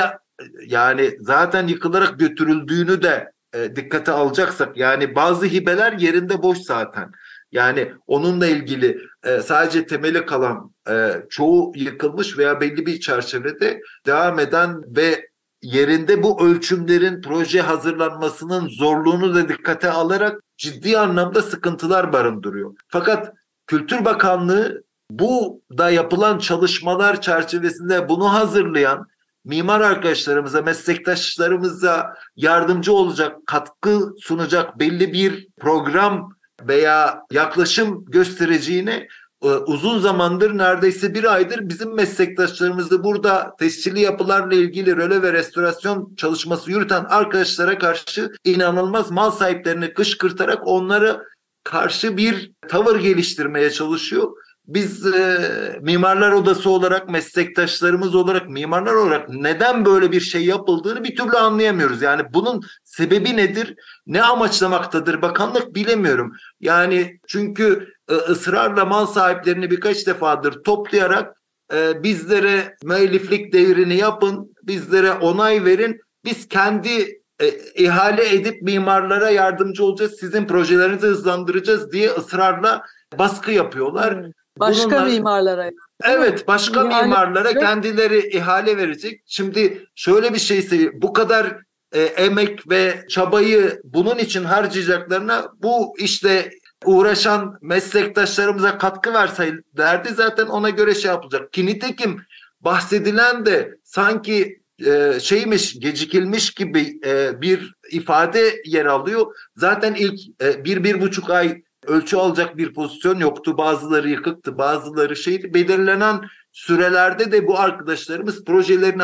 yani 0.68 1.18
zaten 1.20 1.68
yıkılarak 1.68 2.20
götürüldüğünü 2.20 3.02
de 3.02 3.32
e, 3.54 3.76
dikkate 3.76 4.12
alacaksak 4.12 4.78
yani 4.78 5.16
bazı 5.16 5.46
hibeler 5.46 5.94
yerinde 5.94 6.44
boş 6.44 6.58
zaten. 6.58 7.12
Yani 7.52 7.92
onunla 8.08 8.48
ilgili 8.48 9.00
e, 9.24 9.40
sadece 9.40 9.86
temeli 9.86 10.26
kalan 10.26 10.74
e, 10.90 11.12
çoğu 11.30 11.74
yıkılmış 11.76 12.38
veya 12.38 12.62
belli 12.62 12.86
bir 12.86 13.00
çerçevede 13.00 13.82
devam 14.06 14.40
eden 14.40 14.96
ve 14.96 15.30
yerinde 15.62 16.24
bu 16.24 16.48
ölçümlerin 16.48 17.22
proje 17.22 17.62
hazırlanmasının 17.62 18.68
zorluğunu 18.68 19.36
da 19.36 19.50
dikkate 19.50 19.92
alarak 19.92 20.42
ciddi 20.58 20.98
anlamda 20.98 21.42
sıkıntılar 21.42 22.14
barındırıyor. 22.14 22.76
Fakat 22.88 23.34
Kültür 23.68 24.06
Bakanlığı 24.06 24.84
bu 25.10 25.62
da 25.78 25.90
yapılan 25.90 26.38
çalışmalar 26.38 27.22
çerçevesinde 27.22 28.10
bunu 28.10 28.34
hazırlayan 28.34 29.08
mimar 29.46 29.82
arkadaşlarımıza, 29.82 30.62
meslektaşlarımıza 30.62 32.14
yardımcı 32.36 32.94
olacak, 32.94 33.38
katkı 33.48 34.14
sunacak 34.20 34.80
belli 34.80 35.14
bir 35.14 35.48
program 35.60 36.36
veya 36.68 37.22
yaklaşım 37.32 38.06
göstereceğine 38.06 39.08
e, 39.44 39.48
uzun 39.48 40.00
zamandır 40.00 40.58
neredeyse 40.58 41.14
bir 41.14 41.34
aydır 41.34 41.70
bizim 41.70 41.96
meslektaşlarımızda 41.96 43.04
burada 43.04 43.56
tescilli 43.60 44.00
yapılarla 44.00 44.56
ilgili 44.56 44.98
röle 44.98 45.22
ve 45.22 45.34
restorasyon 45.34 46.16
çalışması 46.18 46.72
yürüten 46.72 47.06
arkadaşlara 47.10 47.78
karşı 47.78 48.32
inanılmaz 48.44 49.12
mal 49.12 49.32
sahiplerini 49.32 49.94
kışkırtarak 49.94 50.68
onları 50.68 51.24
karşı 51.64 52.18
bir 52.18 52.52
tavır 52.68 53.00
geliştirmeye 53.00 53.72
çalışıyor. 53.72 54.32
Biz 54.68 55.06
e, 55.06 55.80
mimarlar 55.82 56.32
odası 56.32 56.70
olarak, 56.70 57.10
meslektaşlarımız 57.10 58.16
olarak, 58.16 58.50
mimarlar 58.50 58.94
olarak 58.94 59.30
neden 59.30 59.86
böyle 59.86 60.12
bir 60.12 60.20
şey 60.20 60.46
yapıldığını 60.46 61.04
bir 61.04 61.16
türlü 61.16 61.38
anlayamıyoruz. 61.38 62.02
Yani 62.02 62.22
bunun 62.34 62.62
sebebi 62.84 63.38
nedir? 63.38 63.76
Ne 64.08 64.24
amaçlamaktadır? 64.24 65.22
Bakanlık 65.22 65.76
bilemiyorum. 65.76 66.34
Yani 66.60 67.20
çünkü 67.28 67.88
e, 68.10 68.14
ısrarla 68.14 68.86
mal 68.86 69.06
sahiplerini 69.06 69.72
birkaç 69.72 70.08
defadır 70.08 70.64
toplayarak 70.64 71.42
e, 71.74 72.04
bizlere 72.04 72.76
müelliflik 72.84 73.54
devrini 73.54 73.96
yapın, 73.96 74.56
bizlere 74.64 75.12
onay 75.12 75.66
verin. 75.66 76.02
Biz 76.26 76.48
kendi 76.48 77.22
e, 77.42 77.50
ihale 77.76 78.36
edip 78.36 78.62
mimarlara 78.62 79.30
yardımcı 79.30 79.86
olacağız, 79.86 80.16
sizin 80.20 80.48
projelerinizi 80.48 81.08
hızlandıracağız 81.08 81.92
diye 81.92 82.10
ısrarla 82.10 82.82
baskı 83.20 83.52
yapıyorlar. 83.52 84.26
Başka 84.60 84.86
Bununla, 84.86 85.06
mimarlara. 85.06 85.72
Evet, 86.04 86.48
başka 86.48 86.84
ihale 86.84 87.04
mimarlara 87.04 87.44
verecek. 87.44 87.62
kendileri 87.62 88.30
ihale 88.38 88.78
verecek. 88.78 89.22
Şimdi 89.26 89.86
şöyle 89.96 90.34
bir 90.34 90.40
şeyse 90.40 91.02
bu 91.02 91.14
kadar 91.14 91.58
e, 91.92 92.02
emek 92.02 92.70
ve 92.70 93.06
çabayı 93.10 93.82
bunun 93.84 94.18
için 94.18 94.44
harcayacaklarına 94.44 95.52
bu 95.64 95.96
işte 95.98 96.52
uğraşan 96.86 97.58
meslektaşlarımıza 97.62 98.78
katkı 98.78 99.14
verseylerdi 99.14 100.10
zaten 100.14 100.46
ona 100.46 100.70
göre 100.70 100.96
şey 100.96 101.12
yapılacak. 101.12 101.54
Ki 101.54 101.66
nitekim 101.66 102.22
bahsedilen 102.62 103.46
de 103.46 103.78
sanki 103.84 104.64
e, 104.86 105.20
şeymiş 105.20 105.80
gecikilmiş 105.80 106.52
gibi 106.52 107.00
e, 107.06 107.42
bir 107.42 107.76
ifade 107.92 108.56
yer 108.66 108.86
alıyor. 108.86 109.36
Zaten 109.56 109.94
ilk 109.94 110.20
e, 110.42 110.66
bir 110.66 110.84
bir 110.84 111.02
buçuk 111.02 111.30
ay 111.30 111.64
ölçü 111.88 112.18
alacak 112.18 112.58
bir 112.58 112.74
pozisyon 112.74 113.20
yoktu. 113.20 113.58
Bazıları 113.58 114.10
yıkıktı, 114.10 114.58
bazıları 114.58 115.16
şeydi. 115.16 115.54
Belirlenen 115.54 116.22
sürelerde 116.52 117.32
de 117.32 117.48
bu 117.48 117.60
arkadaşlarımız 117.60 118.46
projelerini 118.46 119.04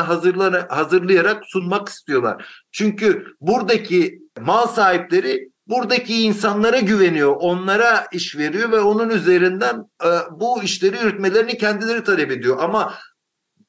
hazırlayarak 0.68 1.42
sunmak 1.46 1.88
istiyorlar. 1.88 2.64
Çünkü 2.72 3.26
buradaki 3.40 4.22
mal 4.40 4.66
sahipleri 4.66 5.50
buradaki 5.66 6.22
insanlara 6.22 6.78
güveniyor, 6.78 7.36
onlara 7.40 8.06
iş 8.12 8.36
veriyor 8.36 8.72
ve 8.72 8.80
onun 8.80 9.10
üzerinden 9.10 9.84
e, 10.04 10.08
bu 10.30 10.62
işleri 10.62 10.96
yürütmelerini 10.96 11.58
kendileri 11.58 12.04
talep 12.04 12.30
ediyor. 12.30 12.56
Ama 12.60 12.94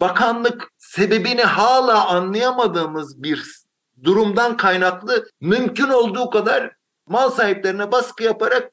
bakanlık 0.01 0.67
sebebini 0.77 1.43
hala 1.43 2.07
anlayamadığımız 2.07 3.23
bir 3.23 3.61
durumdan 4.03 4.57
kaynaklı 4.57 5.25
mümkün 5.41 5.89
olduğu 5.89 6.29
kadar 6.29 6.71
mal 7.11 7.29
sahiplerine 7.29 7.91
baskı 7.91 8.23
yaparak 8.23 8.71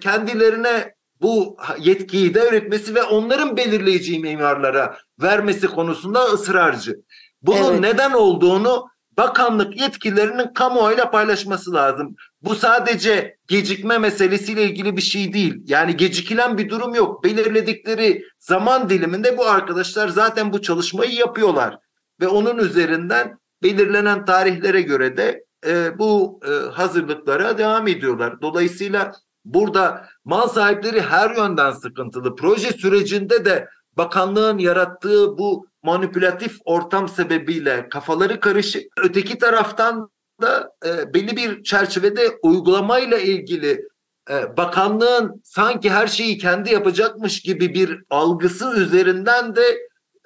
kendilerine 0.00 0.94
bu 1.20 1.56
yetkiyi 1.78 2.34
devretmesi 2.34 2.94
ve 2.94 3.02
onların 3.02 3.56
belirleyici 3.56 4.18
mimarlara 4.18 4.98
vermesi 5.22 5.66
konusunda 5.66 6.24
ısrarcı. 6.24 6.96
Bunun 7.42 7.70
evet. 7.72 7.80
neden 7.80 8.12
olduğunu 8.12 8.86
bakanlık 9.16 9.80
yetkilerinin 9.80 10.54
kamuoyuyla 10.54 11.10
paylaşması 11.10 11.74
lazım. 11.74 12.16
Bu 12.42 12.54
sadece 12.54 13.36
gecikme 13.48 13.98
meselesiyle 13.98 14.64
ilgili 14.64 14.96
bir 14.96 15.02
şey 15.02 15.32
değil. 15.32 15.62
Yani 15.66 15.96
gecikilen 15.96 16.58
bir 16.58 16.68
durum 16.68 16.94
yok. 16.94 17.24
Belirledikleri 17.24 18.24
zaman 18.38 18.90
diliminde 18.90 19.38
bu 19.38 19.46
arkadaşlar 19.46 20.08
zaten 20.08 20.52
bu 20.52 20.62
çalışmayı 20.62 21.12
yapıyorlar 21.12 21.78
ve 22.20 22.28
onun 22.28 22.58
üzerinden 22.58 23.38
belirlenen 23.62 24.24
tarihlere 24.24 24.82
göre 24.82 25.16
de 25.16 25.44
e, 25.66 25.98
bu 25.98 26.40
e, 26.44 26.70
hazırlıklara 26.70 27.58
devam 27.58 27.88
ediyorlar. 27.88 28.40
Dolayısıyla 28.42 29.12
burada 29.44 30.06
mal 30.24 30.48
sahipleri 30.48 31.00
her 31.00 31.36
yönden 31.36 31.72
sıkıntılı. 31.72 32.36
Proje 32.36 32.72
sürecinde 32.72 33.44
de 33.44 33.68
bakanlığın 33.96 34.58
yarattığı 34.58 35.38
bu 35.38 35.66
manipülatif 35.82 36.56
ortam 36.64 37.08
sebebiyle 37.08 37.88
kafaları 37.88 38.40
karışık. 38.40 38.82
Öteki 39.02 39.38
taraftan 39.38 40.10
da 40.42 40.72
e, 40.86 41.14
belli 41.14 41.36
bir 41.36 41.62
çerçevede 41.62 42.38
uygulamayla 42.42 43.18
ilgili 43.18 43.88
e, 44.30 44.56
bakanlığın 44.56 45.40
sanki 45.44 45.90
her 45.90 46.06
şeyi 46.06 46.38
kendi 46.38 46.72
yapacakmış 46.72 47.40
gibi 47.40 47.74
bir 47.74 48.02
algısı 48.10 48.76
üzerinden 48.76 49.56
de 49.56 49.78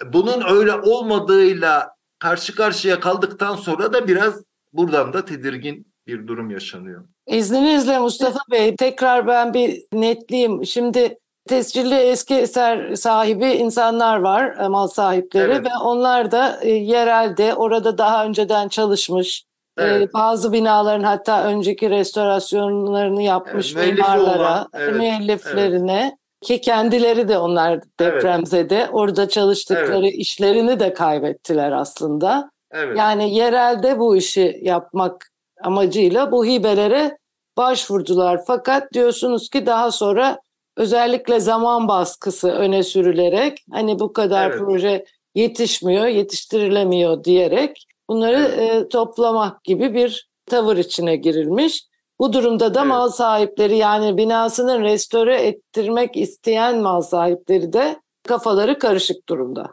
bunun 0.06 0.56
öyle 0.56 0.74
olmadığıyla 0.74 1.90
karşı 2.18 2.54
karşıya 2.54 3.00
kaldıktan 3.00 3.56
sonra 3.56 3.92
da 3.92 4.08
biraz 4.08 4.42
buradan 4.74 5.12
da 5.12 5.24
tedirgin 5.24 5.86
bir 6.06 6.26
durum 6.26 6.50
yaşanıyor. 6.50 7.04
İzninizle 7.26 7.98
Mustafa 7.98 8.40
Bey 8.50 8.76
tekrar 8.76 9.26
ben 9.26 9.54
bir 9.54 9.82
netleyeyim. 9.92 10.66
Şimdi 10.66 11.18
tescilli 11.48 11.94
eski 11.94 12.34
eser 12.34 12.94
sahibi 12.94 13.46
insanlar 13.46 14.16
var, 14.16 14.56
e, 14.64 14.68
mal 14.68 14.86
sahipleri 14.86 15.52
evet. 15.52 15.66
ve 15.66 15.70
onlar 15.82 16.30
da 16.30 16.60
e, 16.62 16.70
yerelde 16.70 17.54
orada 17.54 17.98
daha 17.98 18.24
önceden 18.24 18.68
çalışmış. 18.68 19.44
E, 19.78 19.84
evet. 19.84 20.14
bazı 20.14 20.52
binaların 20.52 21.04
hatta 21.04 21.44
önceki 21.44 21.90
restorasyonlarını 21.90 23.22
yapmış 23.22 23.76
evet, 23.76 23.92
mimarlara, 23.92 24.40
olan, 24.40 24.68
evet, 24.74 24.96
müelliflerine 24.96 26.00
evet. 26.02 26.14
ki 26.42 26.60
kendileri 26.60 27.28
de 27.28 27.38
onlar 27.38 27.80
depremzede 28.00 28.76
evet. 28.76 28.88
orada 28.92 29.28
çalıştıkları 29.28 30.06
evet. 30.06 30.14
işlerini 30.14 30.80
de 30.80 30.94
kaybettiler 30.94 31.72
aslında. 31.72 32.50
Evet. 32.74 32.98
Yani 32.98 33.34
yerelde 33.34 33.98
bu 33.98 34.16
işi 34.16 34.60
yapmak 34.62 35.30
amacıyla 35.62 36.32
bu 36.32 36.44
hibelere 36.44 37.18
başvurdular. 37.56 38.40
Fakat 38.46 38.92
diyorsunuz 38.92 39.48
ki 39.48 39.66
daha 39.66 39.92
sonra 39.92 40.40
özellikle 40.76 41.40
zaman 41.40 41.88
baskısı 41.88 42.50
öne 42.50 42.82
sürülerek 42.82 43.64
hani 43.72 43.98
bu 43.98 44.12
kadar 44.12 44.50
evet. 44.50 44.58
proje 44.58 45.04
yetişmiyor, 45.34 46.06
yetiştirilemiyor 46.06 47.24
diyerek 47.24 47.86
bunları 48.08 48.50
evet. 48.56 48.84
e, 48.84 48.88
toplamak 48.88 49.64
gibi 49.64 49.94
bir 49.94 50.28
tavır 50.46 50.76
içine 50.76 51.16
girilmiş. 51.16 51.84
Bu 52.18 52.32
durumda 52.32 52.74
da 52.74 52.80
evet. 52.80 52.88
mal 52.88 53.08
sahipleri 53.08 53.76
yani 53.76 54.16
binasını 54.16 54.80
restore 54.80 55.42
ettirmek 55.42 56.16
isteyen 56.16 56.80
mal 56.80 57.00
sahipleri 57.00 57.72
de 57.72 57.96
kafaları 58.28 58.78
karışık 58.78 59.28
durumda. 59.28 59.70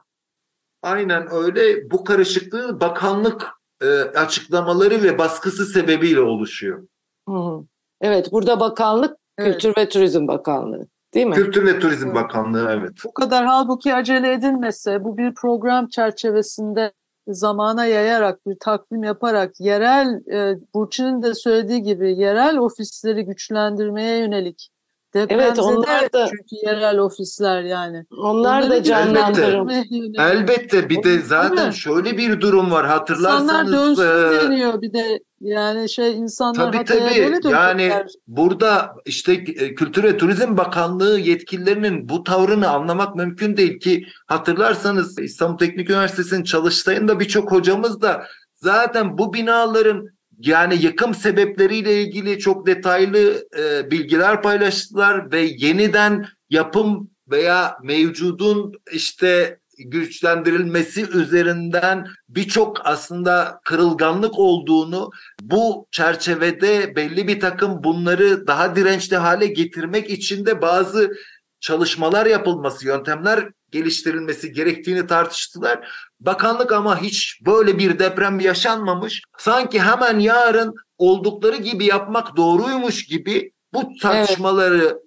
Aynen 0.82 1.28
öyle. 1.32 1.91
Bu 1.91 2.04
karışıklığı 2.04 2.80
bakanlık 2.80 3.48
e, 3.82 3.88
açıklamaları 4.02 5.04
ve 5.04 5.17
baskısı 5.17 5.65
sebebiyle 5.65 6.22
oluşuyor. 6.22 6.88
Hı 7.30 7.36
hı. 7.36 7.63
Evet, 8.02 8.32
burada 8.32 8.60
bakanlık 8.60 9.17
evet. 9.38 9.54
Kültür 9.54 9.82
ve 9.82 9.89
Turizm 9.89 10.28
Bakanlığı. 10.28 10.88
Değil 11.13 11.28
mi? 11.28 11.36
Kültür 11.36 11.65
ve 11.65 11.80
Turizm 11.80 12.06
evet. 12.06 12.15
Bakanlığı 12.15 12.70
evet. 12.72 12.91
Bu 13.06 13.13
kadar 13.13 13.46
halbuki 13.46 13.94
acele 13.94 14.34
edilmese 14.34 15.04
bu 15.04 15.17
bir 15.17 15.34
program 15.34 15.88
çerçevesinde 15.88 16.91
zamana 17.28 17.86
yayarak 17.86 18.48
bir 18.48 18.58
takvim 18.60 19.04
yaparak 19.04 19.60
yerel 19.60 20.32
e, 20.32 20.60
Burçin'in 20.74 21.22
de 21.22 21.34
söylediği 21.34 21.82
gibi 21.82 22.20
yerel 22.20 22.58
ofisleri 22.58 23.26
güçlendirmeye 23.26 24.17
yönelik 24.17 24.70
evet 25.15 25.60
onlar 25.60 26.13
da 26.13 26.28
çünkü 26.28 26.65
yerel 26.65 26.97
ofisler 26.97 27.63
yani. 27.63 28.06
Onlar 28.17 28.62
Onları 28.62 28.69
da 28.69 28.84
canlandırır. 28.84 29.54
Elbette. 29.54 30.24
elbette 30.24 30.89
bir 30.89 31.04
de 31.04 31.19
zaten 31.19 31.71
şöyle 31.71 32.17
bir 32.17 32.41
durum 32.41 32.71
var 32.71 32.88
hatırlarsanız. 32.88 33.43
İnsanlar 33.43 33.67
dönsün 33.67 34.04
e, 34.04 34.41
deniyor 34.41 34.82
bir 34.82 34.93
de 34.93 35.19
yani 35.41 35.89
şey 35.89 36.17
insanlar 36.17 36.71
tabii 36.71 36.86
tabii 36.86 37.50
yani 37.52 37.93
burada 38.28 38.95
işte 39.06 39.34
e, 39.34 39.76
Kültür 39.76 40.04
ve 40.04 40.17
Turizm 40.17 40.58
Bakanlığı 40.58 41.19
yetkililerinin 41.19 42.10
bu 42.10 42.24
tavrını 42.24 42.69
anlamak 42.69 43.15
mümkün 43.15 43.58
değil 43.58 43.80
ki 43.80 44.06
hatırlarsanız 44.28 45.19
İstanbul 45.19 45.58
Teknik 45.58 45.89
Üniversitesi'nin 45.89 46.43
çalıştayında 46.43 47.19
birçok 47.19 47.52
hocamız 47.52 48.02
da 48.02 48.24
zaten 48.54 49.17
bu 49.17 49.34
binaların 49.34 50.08
yani 50.42 50.84
yıkım 50.84 51.14
sebepleriyle 51.14 52.02
ilgili 52.02 52.40
çok 52.40 52.68
detaylı 52.68 53.48
e, 53.60 53.92
bilgiler 53.92 54.42
paylaştılar 54.42 55.32
ve 55.32 55.40
yeniden 55.58 56.28
yapım 56.50 57.12
veya 57.32 57.78
mevcudun 57.84 58.74
işte 58.92 59.60
güçlendirilmesi 59.78 61.02
üzerinden 61.02 62.08
birçok 62.30 62.86
aslında 62.86 63.60
kırılganlık 63.64 64.40
olduğunu 64.40 65.10
bu 65.42 65.88
çerçevede 65.92 66.96
belli 66.96 67.28
bir 67.28 67.40
takım 67.40 67.84
bunları 67.84 68.48
daha 68.48 68.76
dirençli 68.76 69.18
hale 69.18 69.48
getirmek 69.48 70.10
için 70.10 70.46
de 70.46 70.62
bazı 70.62 71.12
çalışmalar 71.60 72.26
yapılması, 72.26 72.88
yöntemler 72.88 73.50
geliştirilmesi 73.72 74.52
gerektiğini 74.52 75.08
tartıştılar. 75.08 75.88
Bakanlık 76.20 76.72
ama 76.72 77.02
hiç 77.02 77.42
böyle 77.46 77.78
bir 77.78 78.00
deprem 78.00 78.40
yaşanmamış. 78.40 79.22
Sanki 79.38 79.82
hemen 79.82 80.20
yarın 80.20 80.76
oldukları 80.98 81.58
gibi 81.58 81.86
yapmak 81.86 82.38
doğruymuş 82.38 83.06
gibi 83.06 83.52
bu 83.74 83.92
tartışmaları 84.02 85.00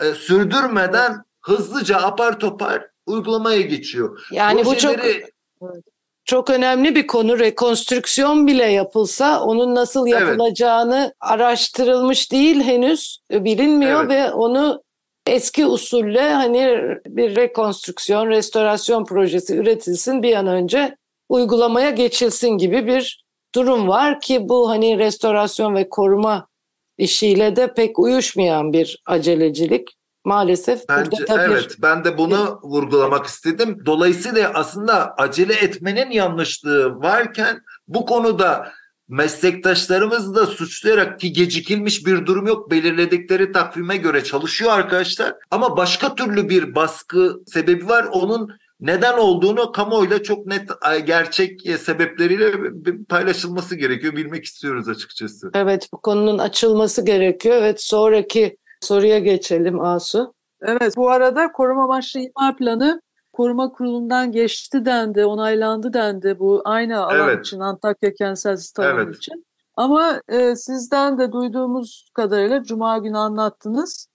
evet. 0.00 0.12
e, 0.12 0.18
sürdürmeden 0.18 1.22
hızlıca 1.40 1.96
apar 1.96 2.40
topar 2.40 2.86
uygulamaya 3.06 3.60
geçiyor. 3.60 4.26
Yani 4.32 4.62
Projeleri... 4.62 5.24
bu 5.60 5.66
çok 5.66 5.74
çok 6.24 6.50
önemli 6.50 6.94
bir 6.94 7.06
konu. 7.06 7.38
Rekonstrüksiyon 7.38 8.46
bile 8.46 8.64
yapılsa 8.64 9.40
onun 9.40 9.74
nasıl 9.74 10.06
yapılacağını 10.06 10.98
evet. 11.00 11.14
araştırılmış 11.20 12.32
değil 12.32 12.62
henüz 12.62 13.18
bilinmiyor 13.30 14.04
evet. 14.04 14.10
ve 14.10 14.32
onu 14.32 14.82
eski 15.30 15.66
usulle 15.66 16.32
hani 16.32 16.80
bir 17.06 17.36
rekonstrüksiyon, 17.36 18.28
restorasyon 18.28 19.04
projesi 19.04 19.56
üretilsin 19.56 20.22
bir 20.22 20.36
an 20.36 20.46
önce 20.46 20.96
uygulamaya 21.28 21.90
geçilsin 21.90 22.48
gibi 22.48 22.86
bir 22.86 23.24
durum 23.54 23.88
var 23.88 24.20
ki 24.20 24.48
bu 24.48 24.70
hani 24.70 24.98
restorasyon 24.98 25.74
ve 25.74 25.88
koruma 25.88 26.48
işiyle 26.98 27.56
de 27.56 27.74
pek 27.74 27.98
uyuşmayan 27.98 28.72
bir 28.72 29.02
acelecilik 29.06 29.96
maalesef. 30.24 30.88
Bence, 30.88 31.10
burada 31.10 31.44
evet 31.44 31.76
ben 31.82 32.04
de 32.04 32.18
bunu 32.18 32.60
vurgulamak 32.62 33.26
istedim. 33.26 33.82
Dolayısıyla 33.86 34.50
aslında 34.54 35.14
acele 35.14 35.54
etmenin 35.54 36.10
yanlışlığı 36.10 36.96
varken 36.96 37.60
bu 37.88 38.06
konuda 38.06 38.72
meslektaşlarımız 39.10 40.34
da 40.34 40.46
suçlayarak 40.46 41.20
ki 41.20 41.32
gecikilmiş 41.32 42.06
bir 42.06 42.26
durum 42.26 42.46
yok. 42.46 42.70
Belirledikleri 42.70 43.52
takvime 43.52 43.96
göre 43.96 44.24
çalışıyor 44.24 44.72
arkadaşlar. 44.72 45.34
Ama 45.50 45.76
başka 45.76 46.14
türlü 46.14 46.48
bir 46.48 46.74
baskı 46.74 47.40
sebebi 47.46 47.88
var. 47.88 48.04
Onun 48.12 48.50
neden 48.80 49.18
olduğunu 49.18 49.72
kamuoyuyla 49.72 50.22
çok 50.22 50.46
net 50.46 50.70
gerçek 51.06 51.60
sebepleriyle 51.78 52.52
paylaşılması 53.08 53.76
gerekiyor. 53.76 54.16
Bilmek 54.16 54.44
istiyoruz 54.44 54.88
açıkçası. 54.88 55.50
Evet 55.54 55.88
bu 55.92 56.00
konunun 56.00 56.38
açılması 56.38 57.04
gerekiyor. 57.04 57.56
Evet 57.56 57.82
sonraki 57.82 58.56
soruya 58.80 59.18
geçelim 59.18 59.80
Asu. 59.80 60.34
Evet 60.62 60.96
bu 60.96 61.10
arada 61.10 61.52
koruma 61.52 61.84
amaçlı 61.84 62.20
imar 62.20 62.56
planı 62.56 63.02
koruma 63.40 63.72
kurulundan 63.72 64.32
geçti 64.32 64.84
dendi, 64.84 65.24
onaylandı 65.24 65.92
dendi 65.92 66.38
bu 66.38 66.62
aynı 66.64 67.04
alan 67.04 67.28
evet. 67.28 67.46
için 67.46 67.60
Antakya 67.60 68.14
kentsel 68.14 68.58
alanı 68.78 69.02
evet. 69.02 69.16
için. 69.16 69.46
Ama 69.76 70.20
e, 70.28 70.56
sizden 70.56 71.18
de 71.18 71.32
duyduğumuz 71.32 72.10
kadarıyla 72.14 72.62
Cuma 72.62 72.98
günü 72.98 73.18
anlattınız. 73.18 74.08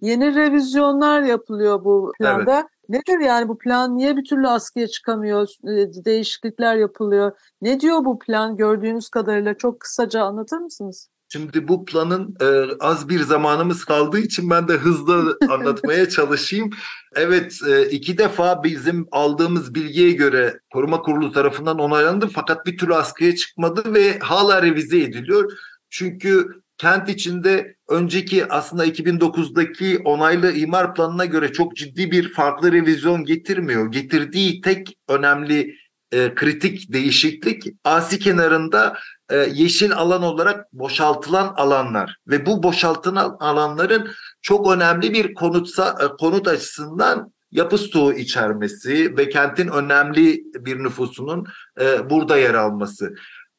Yeni 0.00 0.34
revizyonlar 0.34 1.22
yapılıyor 1.22 1.84
bu 1.84 2.12
planda. 2.18 2.54
Evet. 2.54 2.66
Nedir 2.88 3.20
yani 3.20 3.48
bu 3.48 3.58
plan? 3.58 3.96
Niye 3.96 4.16
bir 4.16 4.24
türlü 4.24 4.48
askıya 4.48 4.86
çıkamıyor? 4.86 5.48
E, 5.64 6.04
değişiklikler 6.04 6.76
yapılıyor. 6.76 7.32
Ne 7.60 7.80
diyor 7.80 8.04
bu 8.04 8.18
plan 8.18 8.56
gördüğünüz 8.56 9.08
kadarıyla? 9.08 9.54
Çok 9.54 9.80
kısaca 9.80 10.22
anlatır 10.22 10.58
mısınız? 10.58 11.08
Şimdi 11.32 11.68
bu 11.68 11.84
planın 11.84 12.36
e, 12.40 12.46
az 12.80 13.08
bir 13.08 13.20
zamanımız 13.20 13.84
kaldığı 13.84 14.18
için 14.18 14.50
ben 14.50 14.68
de 14.68 14.72
hızlı 14.72 15.38
anlatmaya 15.48 16.08
çalışayım. 16.08 16.70
Evet 17.14 17.58
e, 17.68 17.90
iki 17.90 18.18
defa 18.18 18.64
bizim 18.64 19.06
aldığımız 19.12 19.74
bilgiye 19.74 20.12
göre 20.12 20.60
koruma 20.72 21.02
kurulu 21.02 21.32
tarafından 21.32 21.78
onaylandı 21.78 22.28
fakat 22.34 22.66
bir 22.66 22.78
türlü 22.78 22.94
askıya 22.94 23.36
çıkmadı 23.36 23.94
ve 23.94 24.18
hala 24.18 24.62
revize 24.62 25.00
ediliyor. 25.00 25.52
Çünkü 25.90 26.48
kent 26.78 27.08
içinde 27.08 27.76
önceki 27.88 28.46
aslında 28.46 28.86
2009'daki 28.86 29.98
onaylı 30.04 30.52
imar 30.52 30.94
planına 30.94 31.24
göre 31.24 31.52
çok 31.52 31.76
ciddi 31.76 32.10
bir 32.10 32.32
farklı 32.32 32.72
revizyon 32.72 33.24
getirmiyor. 33.24 33.92
Getirdiği 33.92 34.60
tek 34.60 34.96
önemli 35.08 35.76
e, 36.12 36.34
kritik 36.34 36.92
değişiklik 36.92 37.64
asi 37.84 38.18
kenarında 38.18 38.96
e, 39.30 39.36
yeşil 39.36 39.92
alan 39.92 40.22
olarak 40.22 40.72
boşaltılan 40.72 41.54
alanlar 41.56 42.16
ve 42.26 42.46
bu 42.46 42.62
boşaltılan 42.62 43.36
alanların 43.40 44.10
çok 44.42 44.70
önemli 44.72 45.12
bir 45.12 45.34
konutsa 45.34 45.98
e, 46.00 46.16
konut 46.16 46.48
açısından 46.48 47.32
yapı 47.50 47.78
stoğu 47.78 48.12
içermesi 48.12 49.16
ve 49.16 49.28
kentin 49.28 49.68
önemli 49.68 50.44
bir 50.54 50.78
nüfusunun 50.78 51.46
e, 51.80 52.10
burada 52.10 52.36
yer 52.36 52.54
alması. 52.54 53.14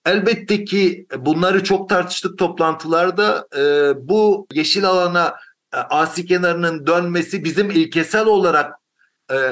Elbette 0.05 0.65
ki 0.65 1.07
bunları 1.17 1.63
çok 1.63 1.89
tartıştık 1.89 2.37
toplantılarda. 2.37 3.47
E, 3.57 3.93
bu 4.09 4.47
yeşil 4.53 4.85
alana 4.85 5.35
asi 5.71 6.25
kenarının 6.25 6.87
dönmesi 6.87 7.43
bizim 7.43 7.71
ilkesel 7.71 8.25
olarak 8.25 8.73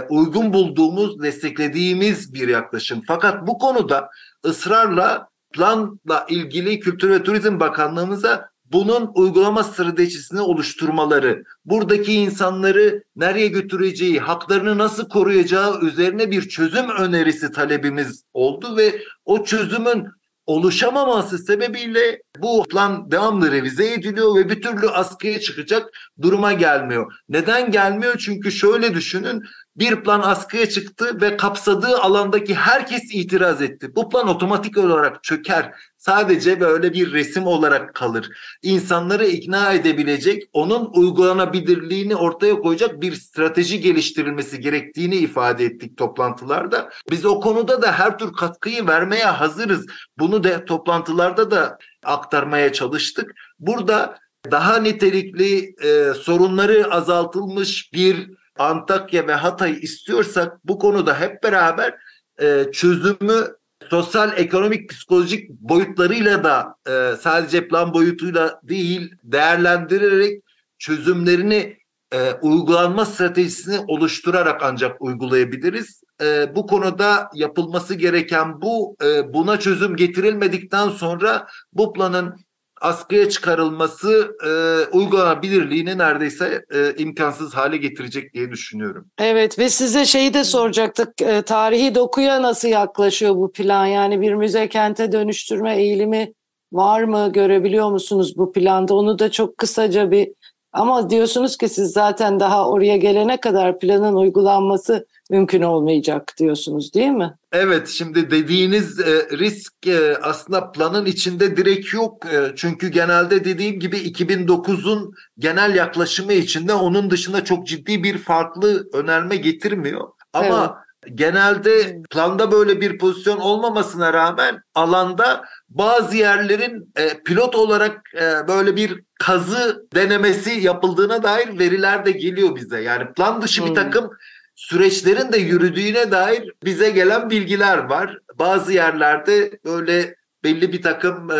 uygun 0.09 0.53
bulduğumuz, 0.53 1.21
desteklediğimiz 1.21 2.33
bir 2.33 2.47
yaklaşım. 2.47 3.01
Fakat 3.07 3.47
bu 3.47 3.57
konuda 3.57 4.09
ısrarla 4.45 5.30
planla 5.53 6.25
ilgili 6.29 6.79
Kültür 6.79 7.09
ve 7.09 7.23
Turizm 7.23 7.59
Bakanlığımıza 7.59 8.51
bunun 8.71 9.11
uygulama 9.15 9.63
stratejisini 9.63 10.41
oluşturmaları, 10.41 11.43
buradaki 11.65 12.13
insanları 12.13 13.03
nereye 13.15 13.47
götüreceği, 13.47 14.19
haklarını 14.19 14.77
nasıl 14.77 15.09
koruyacağı 15.09 15.81
üzerine 15.81 16.31
bir 16.31 16.49
çözüm 16.49 16.89
önerisi 16.89 17.51
talebimiz 17.51 18.23
oldu 18.33 18.77
ve 18.77 19.01
o 19.25 19.43
çözümün 19.43 20.07
oluşamaması 20.45 21.37
sebebiyle 21.37 22.21
bu 22.39 22.63
plan 22.63 23.11
devamlı 23.11 23.51
revize 23.51 23.93
ediliyor 23.93 24.35
ve 24.35 24.49
bir 24.49 24.61
türlü 24.61 24.89
askıya 24.89 25.39
çıkacak 25.39 25.89
duruma 26.21 26.53
gelmiyor. 26.53 27.13
Neden 27.29 27.71
gelmiyor? 27.71 28.15
Çünkü 28.17 28.51
şöyle 28.51 28.93
düşünün 28.93 29.43
bir 29.81 30.03
plan 30.03 30.21
askıya 30.21 30.69
çıktı 30.69 31.21
ve 31.21 31.37
kapsadığı 31.37 31.97
alandaki 31.97 32.55
herkes 32.55 33.03
itiraz 33.13 33.61
etti. 33.61 33.95
Bu 33.95 34.09
plan 34.09 34.27
otomatik 34.27 34.77
olarak 34.77 35.23
çöker. 35.23 35.71
Sadece 35.97 36.59
böyle 36.59 36.93
bir 36.93 37.13
resim 37.13 37.47
olarak 37.47 37.95
kalır. 37.95 38.29
İnsanları 38.63 39.27
ikna 39.27 39.73
edebilecek, 39.73 40.43
onun 40.53 40.89
uygulanabilirliğini 40.93 42.15
ortaya 42.15 42.59
koyacak 42.59 43.01
bir 43.01 43.13
strateji 43.13 43.81
geliştirilmesi 43.81 44.59
gerektiğini 44.59 45.15
ifade 45.15 45.65
ettik 45.65 45.97
toplantılarda. 45.97 46.89
Biz 47.11 47.25
o 47.25 47.39
konuda 47.39 47.81
da 47.81 47.91
her 47.91 48.17
tür 48.17 48.33
katkıyı 48.33 48.87
vermeye 48.87 49.25
hazırız. 49.25 49.85
Bunu 50.19 50.43
da 50.43 50.65
toplantılarda 50.65 51.51
da 51.51 51.77
aktarmaya 52.03 52.73
çalıştık. 52.73 53.31
Burada 53.59 54.17
daha 54.51 54.77
nitelikli 54.77 55.75
e, 55.83 56.13
sorunları 56.13 56.93
azaltılmış 56.93 57.93
bir 57.93 58.40
Antakya 58.59 59.27
ve 59.27 59.33
Hatay 59.33 59.79
istiyorsak 59.81 60.57
bu 60.65 60.79
konuda 60.79 61.19
hep 61.19 61.43
beraber 61.43 61.95
e, 62.41 62.65
çözümü 62.71 63.47
sosyal, 63.89 64.37
ekonomik, 64.37 64.89
psikolojik 64.89 65.49
boyutlarıyla 65.49 66.43
da 66.43 66.75
e, 66.87 67.15
sadece 67.15 67.67
plan 67.67 67.93
boyutuyla 67.93 68.59
değil 68.63 69.11
değerlendirerek 69.23 70.43
çözümlerini 70.79 71.77
e, 72.13 72.33
uygulanma 72.41 73.05
stratejisini 73.05 73.79
oluşturarak 73.87 74.63
ancak 74.63 75.01
uygulayabiliriz. 75.01 76.01
E, 76.21 76.55
bu 76.55 76.67
konuda 76.67 77.29
yapılması 77.33 77.95
gereken 77.95 78.61
bu 78.61 78.95
e, 79.03 79.33
buna 79.33 79.59
çözüm 79.59 79.95
getirilmedikten 79.95 80.89
sonra 80.89 81.47
bu 81.73 81.93
planın 81.93 82.35
askıya 82.81 83.29
çıkarılması 83.29 84.37
e, 84.45 84.51
uygulanabilirliğini 84.97 85.97
neredeyse 85.97 86.65
e, 86.73 86.93
imkansız 86.97 87.53
hale 87.53 87.77
getirecek 87.77 88.33
diye 88.33 88.51
düşünüyorum. 88.51 89.07
Evet 89.17 89.59
ve 89.59 89.69
size 89.69 90.05
şeyi 90.05 90.33
de 90.33 90.43
soracaktık. 90.43 91.21
E, 91.21 91.41
tarihi 91.41 91.95
dokuya 91.95 92.41
nasıl 92.41 92.67
yaklaşıyor 92.67 93.35
bu 93.35 93.51
plan? 93.51 93.85
Yani 93.85 94.21
bir 94.21 94.33
müze 94.33 94.69
kente 94.69 95.11
dönüştürme 95.11 95.77
eğilimi 95.77 96.33
var 96.71 97.03
mı? 97.03 97.31
Görebiliyor 97.33 97.91
musunuz 97.91 98.37
bu 98.37 98.51
planda? 98.51 98.93
Onu 98.93 99.19
da 99.19 99.31
çok 99.31 99.57
kısaca 99.57 100.11
bir 100.11 100.31
ama 100.73 101.09
diyorsunuz 101.09 101.57
ki 101.57 101.69
siz 101.69 101.91
zaten 101.91 102.39
daha 102.39 102.69
oraya 102.69 102.97
gelene 102.97 103.39
kadar 103.39 103.79
planın 103.79 104.15
uygulanması 104.15 105.07
mümkün 105.31 105.61
olmayacak 105.61 106.33
diyorsunuz 106.37 106.93
değil 106.93 107.11
mi? 107.11 107.33
Evet 107.51 107.87
şimdi 107.87 108.31
dediğiniz 108.31 108.99
e, 108.99 109.27
risk 109.37 109.87
e, 109.87 110.17
aslında 110.21 110.71
planın 110.71 111.05
içinde 111.05 111.57
direkt 111.57 111.93
yok. 111.93 112.25
E, 112.25 112.51
çünkü 112.55 112.87
genelde 112.87 113.45
dediğim 113.45 113.79
gibi 113.79 113.97
2009'un 113.97 115.13
genel 115.39 115.75
yaklaşımı 115.75 116.33
içinde 116.33 116.73
onun 116.73 117.11
dışında 117.11 117.43
çok 117.43 117.67
ciddi 117.67 118.03
bir 118.03 118.17
farklı 118.17 118.89
önerme 118.93 119.35
getirmiyor. 119.35 120.07
Ama 120.33 120.47
evet 120.47 120.91
genelde 121.15 122.01
planda 122.11 122.51
böyle 122.51 122.81
bir 122.81 122.97
pozisyon 122.97 123.37
olmamasına 123.37 124.13
rağmen 124.13 124.63
alanda 124.75 125.43
bazı 125.69 126.17
yerlerin 126.17 126.93
e, 126.95 127.23
pilot 127.23 127.55
olarak 127.55 128.01
e, 128.15 128.47
böyle 128.47 128.75
bir 128.75 129.03
kazı 129.19 129.85
denemesi 129.95 130.49
yapıldığına 130.51 131.23
dair 131.23 131.59
veriler 131.59 132.05
de 132.05 132.11
geliyor 132.11 132.55
bize. 132.55 132.81
Yani 132.81 133.13
plan 133.13 133.41
dışı 133.41 133.61
hmm. 133.61 133.69
bir 133.69 133.75
takım 133.75 134.09
süreçlerin 134.55 135.31
de 135.31 135.37
yürüdüğüne 135.37 136.11
dair 136.11 136.53
bize 136.63 136.89
gelen 136.89 137.29
bilgiler 137.29 137.77
var. 137.77 138.17
Bazı 138.39 138.73
yerlerde 138.73 139.59
böyle 139.65 140.15
belli 140.43 140.73
bir 140.73 140.81
takım 140.81 141.31
e, 141.31 141.35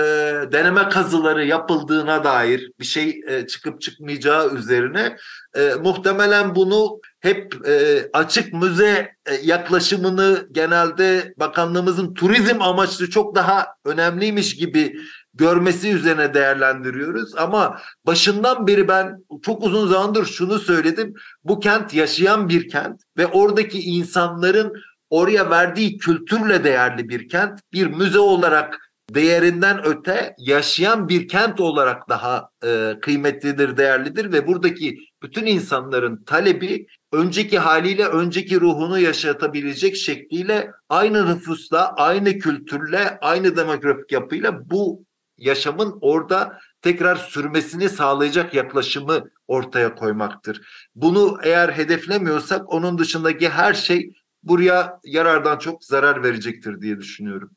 deneme 0.52 0.90
kazıları 0.90 1.46
yapıldığına 1.46 2.24
dair 2.24 2.72
bir 2.80 2.86
şey 2.86 3.22
e, 3.28 3.48
çıkıp 3.48 3.82
çıkmayacağı 3.82 4.56
üzerine 4.56 5.18
e, 5.56 5.74
muhtemelen 5.84 6.56
bunu 6.56 7.00
hep 7.20 7.68
e, 7.68 8.06
açık 8.14 8.54
müze 8.54 9.16
e, 9.26 9.36
yaklaşımını 9.44 10.48
genelde 10.52 11.34
bakanlığımızın 11.38 12.14
turizm 12.14 12.62
amaçlı 12.62 13.10
çok 13.10 13.36
daha 13.36 13.68
önemliymiş 13.86 14.56
gibi 14.56 14.96
görmesi 15.34 15.90
üzerine 15.90 16.34
değerlendiriyoruz. 16.34 17.36
Ama 17.38 17.78
başından 18.06 18.68
beri 18.68 18.88
ben 18.88 19.26
çok 19.42 19.64
uzun 19.64 19.88
zamandır 19.88 20.26
şunu 20.26 20.60
söyledim. 20.60 21.14
Bu 21.44 21.60
kent 21.60 21.94
yaşayan 21.94 22.50
bir 22.50 22.70
kent 22.70 23.02
ve 23.18 23.28
oradaki 23.28 23.80
insanların 23.80 24.74
oraya 25.10 25.50
verdiği 25.50 25.98
kültürle 25.98 26.64
değerli 26.64 27.10
bir 27.10 27.30
kent, 27.30 27.60
bir 27.74 27.88
müze 27.88 28.20
olarak 28.20 28.92
değerinden 29.16 29.86
öte 29.86 30.36
yaşayan 30.38 31.10
bir 31.10 31.28
kent 31.28 31.60
olarak 31.60 32.10
daha 32.10 32.50
e, 32.66 32.96
kıymetlidir, 33.02 33.78
değerlidir 33.78 34.32
ve 34.32 34.48
buradaki 34.48 34.98
bütün 35.24 35.46
insanların 35.46 36.24
talebi 36.24 36.88
önceki 37.14 37.60
haliyle 37.60 38.06
önceki 38.06 38.62
ruhunu 38.62 39.00
yaşatabilecek 39.00 39.96
şekliyle 39.96 40.72
aynı 40.90 41.36
nüfusla, 41.36 41.94
aynı 41.94 42.40
kültürle, 42.40 43.18
aynı 43.22 43.56
demografik 43.56 44.12
yapıyla 44.12 44.70
bu 44.70 45.06
yaşamın 45.42 45.98
orada 46.02 46.60
tekrar 46.82 47.16
sürmesini 47.16 47.90
sağlayacak 47.90 48.54
yaklaşımı 48.54 49.24
ortaya 49.48 49.96
koymaktır. 49.96 50.62
Bunu 50.96 51.38
eğer 51.44 51.70
hedeflemiyorsak 51.70 52.74
onun 52.74 52.98
dışındaki 52.98 53.50
her 53.50 53.74
şey 53.74 54.14
buraya 54.44 55.00
yarardan 55.04 55.58
çok 55.58 55.84
zarar 55.84 56.24
verecektir 56.24 56.82
diye 56.82 57.00
düşünüyorum. 57.00 57.52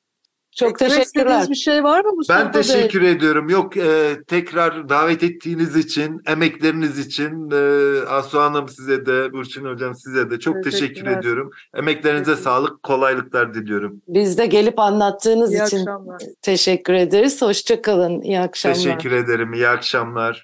Çok 0.56 0.78
teşekkürler. 0.78 1.46
bir 1.50 1.54
şey 1.54 1.84
var 1.84 2.04
mı 2.04 2.12
Mustafa 2.12 2.44
Ben 2.44 2.52
teşekkür 2.52 3.02
Bey? 3.02 3.10
ediyorum. 3.10 3.48
Yok 3.48 3.76
e, 3.76 4.16
tekrar 4.26 4.88
davet 4.88 5.22
ettiğiniz 5.22 5.76
için, 5.76 6.20
emekleriniz 6.26 6.98
için 6.98 7.50
e, 7.50 8.00
Asu 8.08 8.40
Hanım 8.40 8.68
size 8.68 9.06
de, 9.06 9.32
Burçin 9.32 9.64
Hocam 9.64 9.94
size 9.94 10.30
de 10.30 10.38
çok 10.40 10.64
teşekkür 10.64 11.06
ediyorum. 11.06 11.50
Emeklerinize 11.74 12.36
sağlık, 12.36 12.82
kolaylıklar 12.82 13.54
diliyorum. 13.54 14.02
Biz 14.08 14.38
de 14.38 14.46
gelip 14.46 14.78
anlattığınız 14.78 15.52
İyi 15.52 15.66
için 15.66 15.78
akşamlar. 15.78 16.22
teşekkür 16.42 16.92
ederiz. 16.94 17.42
Hoşçakalın. 17.42 18.20
İyi 18.20 18.40
akşamlar. 18.40 18.74
Teşekkür 18.76 19.12
ederim. 19.12 19.52
İyi 19.52 19.68
akşamlar. 19.68 20.42